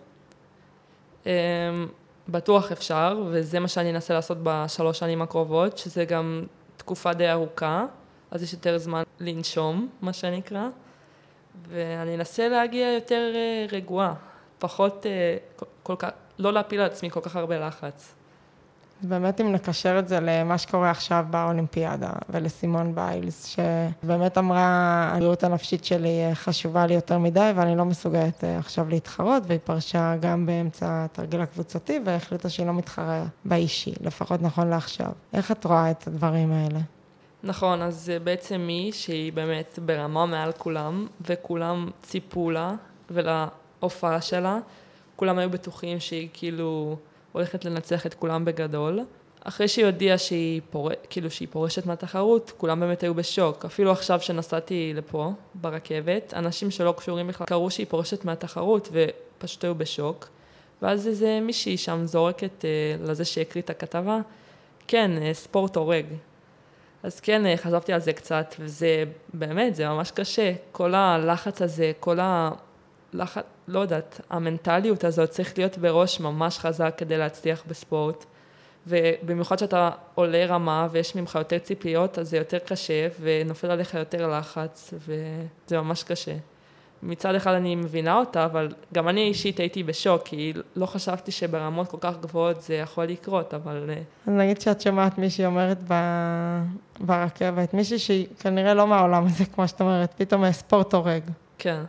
[1.26, 1.32] אמ,
[2.30, 6.44] בטוח אפשר, וזה מה שאני אנסה לעשות בשלוש שנים הקרובות, שזה גם
[6.78, 7.86] תקופה די ארוכה,
[8.32, 10.68] אז יש יותר זמן לנשום, מה שנקרא.
[11.68, 14.14] ואני אנסה להגיע יותר אה, רגועה,
[14.60, 15.38] פחות אה,
[15.84, 18.14] כל כך, לא להפיל על עצמי כל כך הרבה לחץ.
[19.02, 25.86] באמת אם נקשר את זה למה שקורה עכשיו באולימפיאדה ולסימון ביילס, שבאמת אמרה, הבריאות הנפשית
[25.86, 30.86] שלי אה, חשובה לי יותר מדי ואני לא מסוגלת עכשיו להתחרות, והיא פרשה גם באמצע
[30.90, 35.12] התרגיל הקבוצתי והחליטה שהיא לא מתחרה באישי, לפחות נכון לעכשיו.
[35.34, 36.80] איך את רואה את הדברים האלה?
[37.44, 42.74] נכון, אז זה בעצם מי שהיא באמת ברמה מעל כולם, וכולם ציפו לה
[43.10, 44.60] ולהופעה שלה.
[45.16, 46.98] כולם היו בטוחים שהיא כאילו
[47.32, 49.00] הולכת לנצח את כולם בגדול.
[49.44, 50.90] אחרי שהיא הודיעה שהיא, פור...
[51.10, 53.66] כאילו שהיא פורשת מהתחרות, כולם באמת היו בשוק.
[53.66, 59.76] אפילו עכשיו שנסעתי לפה, ברכבת, אנשים שלא קשורים בכלל קראו שהיא פורשת מהתחרות ופשוט היו
[59.76, 60.28] בשוק.
[60.82, 62.70] ואז איזה מישהי שם זורקת אה,
[63.00, 64.20] לזה שהקריא את הכתבה,
[64.88, 66.06] כן, אה, ספורט הורג.
[67.04, 70.54] אז כן, אה, חשבתי על זה קצת, וזה באמת, זה ממש קשה.
[70.72, 77.18] כל הלחץ הזה, כל הלחץ, לא יודעת, המנטליות הזאת צריך להיות בראש ממש חזק כדי
[77.18, 78.26] להצליח בספורט.
[78.88, 84.38] ובמיוחד שאתה עולה רמה ויש ממך יותר ציפיות, אז זה יותר קשה, ונופל עליך יותר
[84.40, 86.36] לחץ, וזה ממש קשה.
[87.06, 91.88] מצד אחד אני מבינה אותה, אבל גם אני אישית הייתי בשוק, כי לא חשבתי שברמות
[91.88, 93.90] כל כך גבוהות זה יכול לקרות, אבל...
[93.90, 95.94] אה, אז נגיד שאת שומעת מישהי אומרת ב...
[97.00, 101.24] ברכבת, מישהי שהיא כנראה לא מהעולם הזה, כמו שאת אומרת, פתאום ספורט הורג.
[101.58, 101.84] כן.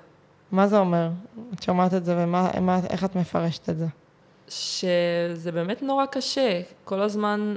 [0.52, 1.08] מה זה אומר?
[1.54, 2.26] את שומעת את זה
[2.66, 3.86] ואיך את מפרשת את זה?
[4.48, 6.60] שזה באמת נורא קשה.
[6.84, 7.56] כל הזמן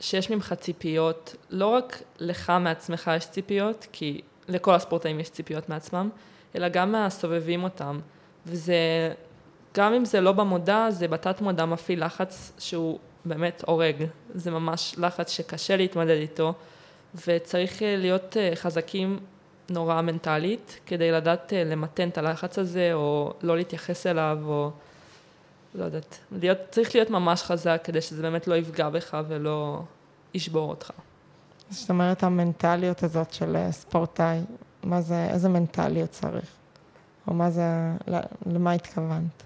[0.00, 6.08] שיש ממך ציפיות, לא רק לך מעצמך יש ציפיות, כי לכל הספורטאים יש ציפיות מעצמם,
[6.54, 8.00] אלא גם מהסובבים אותם.
[8.46, 9.12] וזה,
[9.74, 13.96] גם אם זה לא במודע, זה בתת מודע מפעיל לחץ שהוא באמת הורג.
[14.34, 16.54] זה ממש לחץ שקשה להתמודד איתו,
[17.26, 19.18] וצריך אה, להיות אה, חזקים
[19.70, 24.70] נורא מנטלית, כדי לדעת אה, למתן את הלחץ הזה, או לא להתייחס אליו, או
[25.74, 26.18] לא יודעת.
[26.32, 29.82] להיות, צריך להיות ממש חזק כדי שזה באמת לא יפגע בך ולא
[30.34, 30.90] ישבור אותך.
[31.70, 34.40] זאת אומרת, המנטליות הזאת של ספורטאי
[34.84, 36.48] מה זה, איזה מנטליות צריך?
[37.28, 37.62] או מה זה,
[38.46, 39.42] למה התכוונת?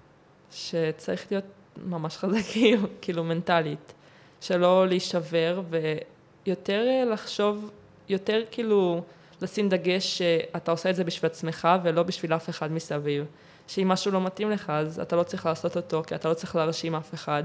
[0.52, 1.44] שצריך להיות
[1.86, 3.92] ממש חזקים, כאילו מנטלית.
[4.40, 7.70] שלא להישבר ויותר אה, לחשוב,
[8.08, 9.02] יותר כאילו
[9.42, 13.24] לשים דגש שאתה עושה את זה בשביל עצמך ולא בשביל אף אחד מסביב.
[13.66, 16.56] שאם משהו לא מתאים לך, אז אתה לא צריך לעשות אותו, כי אתה לא צריך
[16.56, 17.42] להרשים אף אחד.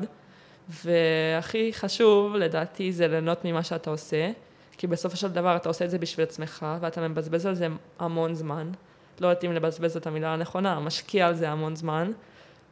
[0.69, 4.31] והכי חשוב, לדעתי, זה ליהנות ממה שאתה עושה,
[4.77, 7.67] כי בסופו של דבר אתה עושה את זה בשביל עצמך, ואתה מבזבז על זה
[7.99, 8.71] המון זמן.
[9.19, 12.11] לא יודעת אם לבזבז את המילה הנכונה, משקיע על זה המון זמן,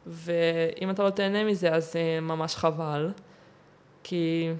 [0.06, 3.10] ואם אתה לא תהנה מזה, אז זה ממש חבל,
[4.02, 4.52] כי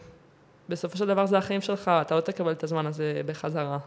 [0.68, 3.78] בסופו של דבר זה החיים שלך, אתה לא תקבל את הזמן הזה בחזרה.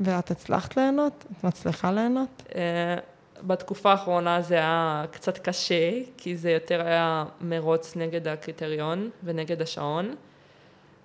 [0.00, 1.24] ואת הצלחת ליהנות?
[1.32, 2.42] את מצליחה ליהנות?
[2.54, 2.96] אה,
[3.42, 10.14] בתקופה האחרונה זה היה קצת קשה, כי זה יותר היה מרוץ נגד הקריטריון ונגד השעון,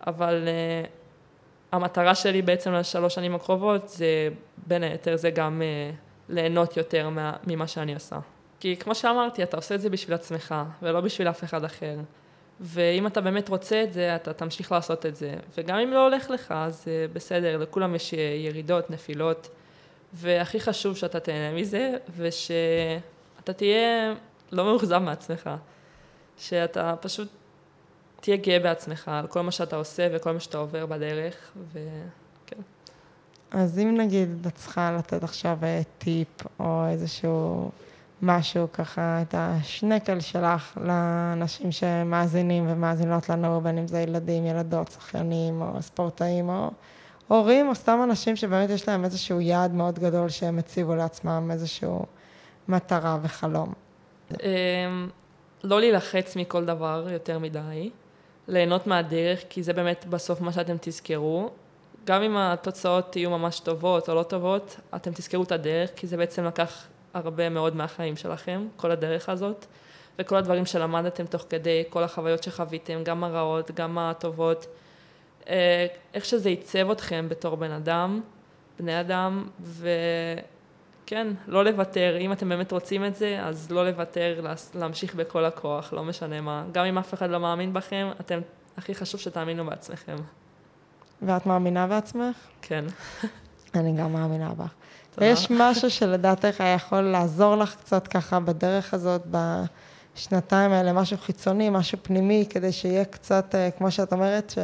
[0.08, 1.01] אבל uh,
[1.72, 4.30] המטרה שלי בעצם לשלוש שנים הקרובות זה
[4.68, 5.96] בין היתר זה גם uh,
[6.30, 8.20] ליהנות יותר מה, ממה שאני עושה.
[8.60, 11.96] כי כמו שאמרתי, אתה עושה את זה בשביל עצמך ולא בשביל אף אחד אחר.
[12.60, 15.36] ואם אתה באמת רוצה את זה, אתה תמשיך לעשות את זה.
[15.58, 19.50] וגם אם לא הולך לך, אז uh, בסדר, לכולם יש ירידות, נפילות.
[20.14, 24.14] והכי חשוב שאתה תהנה מזה, ושאתה תהיה
[24.52, 25.50] לא מאוכזב מעצמך.
[26.38, 27.28] שאתה פשוט
[28.22, 32.62] תהיה גאה בעצמך על כל מה שאתה עושה וכל מה שאתה עובר בדרך, וכן.
[33.52, 36.28] אז אם נגיד את צריכה לתת עכשיו אה, טיפ
[36.60, 37.72] או איזשהו
[38.22, 45.62] משהו ככה, את השנקל שלך לאנשים שמאזינים ומאזינות לנו, בין אם זה ילדים, ילדות, שחיינים
[45.62, 46.72] או ספורטאים או
[47.28, 52.06] הורים או סתם אנשים שבאמת יש להם איזשהו יעד מאוד גדול שהם הציבו לעצמם, איזשהו
[52.68, 53.74] מטרה וחלום.
[54.32, 55.10] אמ,
[55.64, 57.90] לא להילחץ מכל דבר יותר מדי,
[58.52, 61.50] ליהנות מהדרך, כי זה באמת בסוף מה שאתם תזכרו.
[62.06, 66.18] גם אם התוצאות יהיו ממש טובות או לא טובות, אתם תזכרו את הדרך, כי זה
[66.18, 69.66] בעצם לקח הרבה מאוד מהחיים שלכם, כל הדרך הזאת,
[70.20, 74.68] וכל הדברים שלמדתם תוך כדי, כל החוויות שחוויתם, גם הרעות, גם הטובות.
[75.50, 78.22] אה, איך שזה עיצב אתכם בתור בן אדם,
[78.80, 79.48] בני אדם,
[81.12, 84.46] וכן, לא לוותר, אם אתם באמת רוצים את זה, אז לא לוותר,
[84.76, 86.64] להמשיך בכל הכוח, לא משנה מה.
[86.72, 88.40] גם אם אף אחד לא מאמין בכם, אתם,
[88.78, 90.16] הכי חשוב שתאמינו בעצמכם.
[91.22, 92.36] ואת מאמינה בעצמך?
[92.62, 92.86] כן.
[93.76, 94.74] אני גם מאמינה בך.
[95.18, 101.70] ויש משהו שלדעתך היה יכול לעזור לך קצת ככה בדרך הזאת, בשנתיים האלה, משהו חיצוני,
[101.70, 104.58] משהו פנימי, כדי שיהיה קצת, אה, כמו שאת אומרת, ש...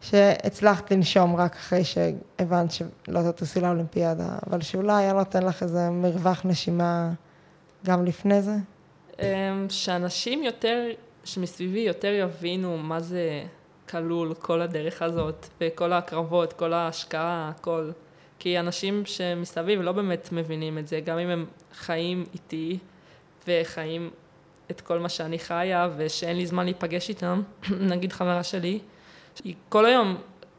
[0.00, 6.42] שהצלחת לנשום רק אחרי שהבנת שלא תטוסי לאולימפיאדה, אבל שאולי היה נותן לך איזה מרווח
[6.44, 7.10] נשימה
[7.84, 8.54] גם לפני זה?
[9.18, 10.86] אמ, שאנשים יותר,
[11.24, 13.42] שמסביבי יותר יבינו מה זה
[13.88, 17.90] כלול, כל הדרך הזאת, וכל הקרבות, כל ההשקעה, הכל.
[18.38, 22.78] כי אנשים שמסביב לא באמת מבינים את זה, גם אם הם חיים איתי
[23.48, 24.10] וחיים
[24.70, 27.42] את כל מה שאני חיה ושאין לי זמן להיפגש איתם,
[27.90, 28.78] נגיד חברה שלי,
[29.44, 30.16] היא כל היום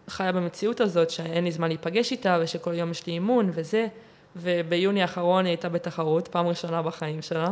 [0.07, 3.88] חיה במציאות הזאת שאין לי זמן להיפגש איתה ושכל יום יש לי אימון וזה,
[4.36, 7.49] וביוני האחרון היא הייתה בתחרות, פעם ראשונה בחיים שלה,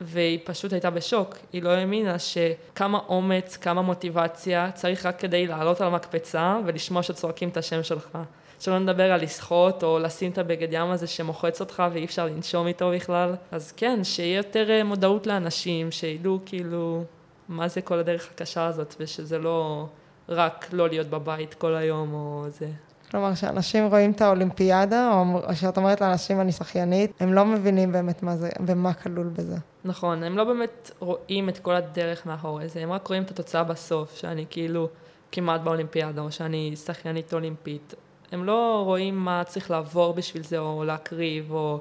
[0.00, 5.80] והיא פשוט הייתה בשוק, היא לא האמינה שכמה אומץ, כמה מוטיבציה צריך רק כדי לעלות
[5.80, 8.18] על המקפצה ולשמוע שצועקים את השם שלך.
[8.60, 12.66] שלא נדבר על לשחות או לשים את הבגד ים הזה שמוחץ אותך ואי אפשר לנשום
[12.66, 13.34] איתו בכלל.
[13.50, 17.04] אז כן, שיהיה יותר אה, מודעות לאנשים, שידעו כאילו
[17.48, 19.86] מה זה כל הדרך הקשה הזאת ושזה לא
[20.28, 22.68] רק לא להיות בבית כל היום או זה.
[23.10, 28.22] כלומר, כשאנשים רואים את האולימפיאדה, או כשאת אומרת לאנשים אני שחיינית, הם לא מבינים באמת
[28.22, 29.56] מה זה ומה כלול בזה.
[29.84, 33.64] נכון, הם לא באמת רואים את כל הדרך מאחורי זה, הם רק רואים את התוצאה
[33.64, 34.88] בסוף, שאני כאילו
[35.32, 37.94] כמעט באולימפיאדה, או שאני שחיינית אולימפית.
[38.32, 41.80] הם לא רואים מה צריך לעבור בשביל זה, או להקריב, או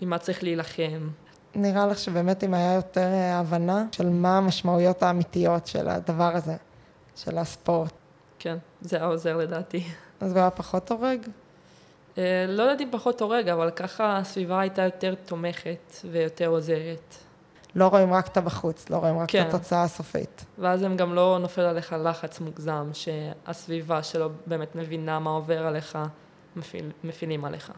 [0.00, 1.08] עם מה צריך להילחם.
[1.54, 6.56] נראה לך שבאמת אם היה יותר אה, הבנה של מה המשמעויות האמיתיות של הדבר הזה.
[7.16, 7.92] של הספורט.
[8.38, 9.84] כן, זה היה עוזר לדעתי.
[10.20, 11.26] אז זה היה פחות הורג?
[12.18, 17.14] אה, לא יודעת אם פחות הורג, אבל ככה הסביבה הייתה יותר תומכת ויותר עוזרת.
[17.74, 19.42] לא רואים רק את הבחוץ, לא רואים רק כן.
[19.42, 20.44] את התוצאה הסופית.
[20.58, 25.98] ואז הם גם לא נופל עליך לחץ מוגזם, שהסביבה שלא באמת מבינה מה עובר עליך,
[26.56, 27.72] מפעיל, מפעילים עליך.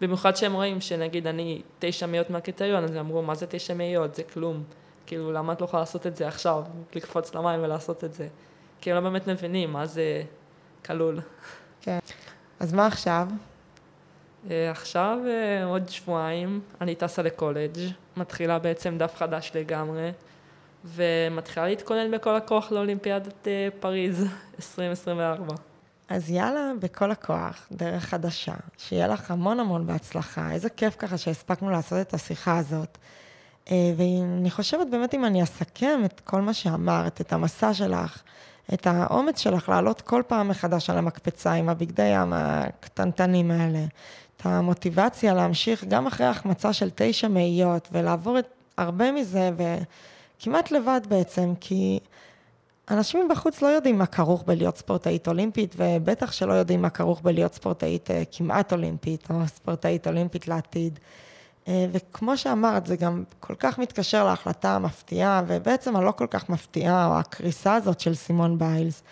[0.00, 4.14] במיוחד שהם רואים שנגיד אני תשע מאיות מהקריטריון, אז הם אמרו, מה זה תשע מאיות?
[4.14, 4.62] זה כלום.
[5.06, 6.62] כאילו, למה את לא יכולה לעשות את זה עכשיו?
[6.94, 8.28] לקפוץ למים ולעשות את זה.
[8.80, 10.22] כי הם לא באמת מבינים מה זה
[10.84, 11.20] כלול.
[11.80, 11.98] כן.
[12.60, 13.28] אז מה עכשיו?
[14.46, 17.78] Uh, עכשיו, uh, עוד שבועיים, אני טסה לקולג',
[18.16, 20.12] מתחילה בעצם דף חדש לגמרי,
[20.84, 25.54] ומתחילה להתכונן בכל הכוח לאולימפיאדת uh, פריז 2024.
[26.08, 30.52] אז יאללה, בכל הכוח, דרך חדשה, שיהיה לך המון המון בהצלחה.
[30.52, 32.98] איזה כיף ככה שהספקנו לעשות את השיחה הזאת.
[33.70, 38.22] ואני חושבת באמת אם אני אסכם את כל מה שאמרת, את המסע שלך,
[38.74, 43.84] את האומץ שלך לעלות כל פעם מחדש על המקפצה עם הבגדי ים הקטנטנים האלה,
[44.36, 48.46] את המוטיבציה להמשיך גם אחרי החמצה של תשע מאיות ולעבור את
[48.78, 51.98] הרבה מזה וכמעט לבד בעצם, כי
[52.90, 57.54] אנשים בחוץ לא יודעים מה כרוך בלהיות ספורטאית אולימפית, ובטח שלא יודעים מה כרוך בלהיות
[57.54, 60.98] ספורטאית אה, כמעט אולימפית, או ספורטאית אולימפית לעתיד.
[61.68, 67.06] אה, וכמו שאמרת, זה גם כל כך מתקשר להחלטה המפתיעה, ובעצם הלא כל כך מפתיעה,
[67.06, 69.02] או הקריסה הזאת של סימון ביילס.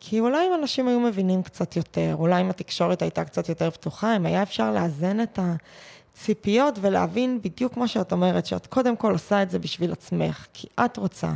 [0.00, 4.16] כי אולי אם אנשים היו מבינים קצת יותר, אולי אם התקשורת הייתה קצת יותר פתוחה,
[4.16, 9.42] אם היה אפשר לאזן את הציפיות ולהבין בדיוק כמו שאת אומרת, שאת קודם כל עושה
[9.42, 11.32] את זה בשביל עצמך, כי את רוצה.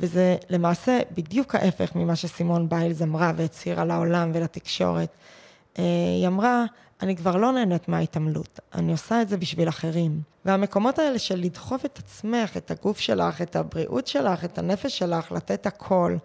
[0.00, 5.08] וזה למעשה בדיוק ההפך ממה שסימון ביילס אמרה והצהירה לעולם ולתקשורת.
[5.78, 5.84] אה,
[6.18, 6.64] היא אמרה,
[7.02, 10.20] אני כבר לא נהנית מההתעמלות, אני עושה את זה בשביל אחרים.
[10.44, 15.32] והמקומות האלה של לדחוף את עצמך, את הגוף שלך, את הבריאות שלך, את הנפש שלך,
[15.32, 16.16] לתת הכל,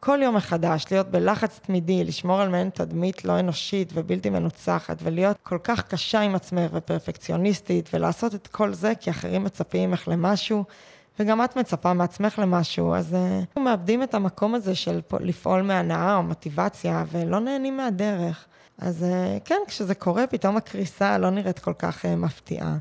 [0.00, 5.36] כל יום מחדש, להיות בלחץ תמידי, לשמור על מעין תדמית לא אנושית ובלתי מנוצחת, ולהיות
[5.42, 10.64] כל כך קשה עם עצמך ופרפקציוניסטית, ולעשות את כל זה כי אחרים מצפים ממך למשהו,
[11.18, 16.16] וגם את מצפה מעצמך למשהו, אז אנחנו uh, מאבדים את המקום הזה של לפעול מהנאה
[16.16, 18.46] או מוטיבציה, ולא נהנים מהדרך.
[18.78, 22.76] אז uh, כן, כשזה קורה, פתאום הקריסה לא נראית כל כך uh, מפתיעה.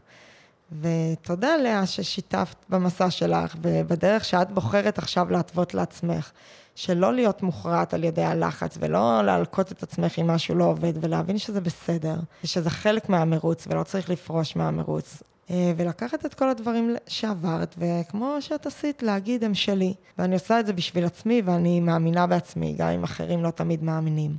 [0.82, 6.32] ותודה, לאה, ששיתפת במסע שלך, ובדרך שאת בוחרת עכשיו להתוות לעצמך.
[6.76, 11.38] שלא להיות מוכרעת על ידי הלחץ, ולא להלקוט את עצמך אם משהו לא עובד, ולהבין
[11.38, 15.24] שזה בסדר, ושזה חלק מהמרוץ, ולא צריך לפרוש מהמרוץ.
[15.50, 19.93] אה, ולקחת את כל הדברים שעברת, וכמו שאת עשית, להגיד, הם שלי.
[20.18, 24.38] ואני עושה את זה בשביל עצמי, ואני מאמינה בעצמי, גם אם אחרים לא תמיד מאמינים.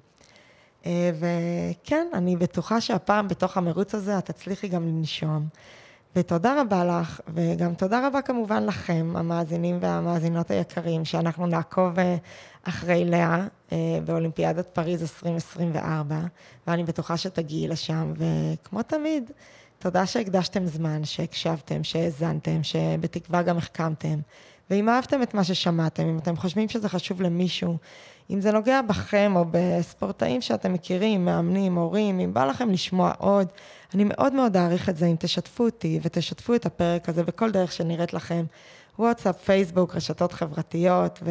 [0.86, 5.46] אה, וכן, אני בטוחה שהפעם בתוך המרוץ הזה את תצליחי גם לנשום.
[6.16, 12.16] ותודה רבה לך, וגם תודה רבה כמובן לכם, המאזינים והמאזינות היקרים, שאנחנו נעקוב אה,
[12.62, 13.46] אחרי לאה
[14.04, 16.20] באולימפיאדת פריז 2024,
[16.66, 19.30] ואני בטוחה שתגיעי לשם, וכמו תמיד,
[19.78, 24.18] תודה שהקדשתם זמן, שהקשבתם, שהאזנתם, שבתקווה גם החכמתם.
[24.70, 27.76] ואם אהבתם את מה ששמעתם, אם אתם חושבים שזה חשוב למישהו,
[28.30, 33.48] אם זה נוגע בכם או בספורטאים שאתם מכירים, מאמנים, הורים, אם בא לכם לשמוע עוד,
[33.94, 37.72] אני מאוד מאוד אעריך את זה אם תשתפו אותי ותשתפו את הפרק הזה בכל דרך
[37.72, 38.44] שנראית לכם,
[38.98, 41.22] וואטסאפ, פייסבוק, רשתות חברתיות,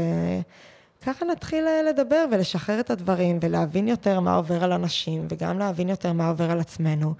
[1.05, 5.89] וככה נתחיל אה, לדבר ולשחרר את הדברים ולהבין יותר מה עובר על אנשים, וגם להבין
[5.89, 7.13] יותר מה עובר על עצמנו.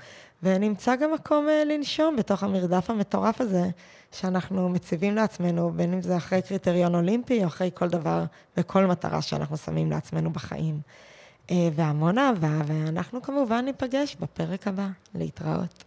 [0.44, 3.70] ונמצא גם מקום אה, לנשום בתוך המרדף המטורף הזה
[4.12, 8.24] שאנחנו מציבים לעצמנו, בין אם זה אחרי קריטריון אולימפי או אחרי כל דבר
[8.58, 10.80] וכל מטרה שאנחנו שמים לעצמנו בחיים.
[11.52, 14.88] אה, והמון אהבה, ואנחנו כמובן ניפגש בפרק הבא.
[15.16, 15.84] להתראות.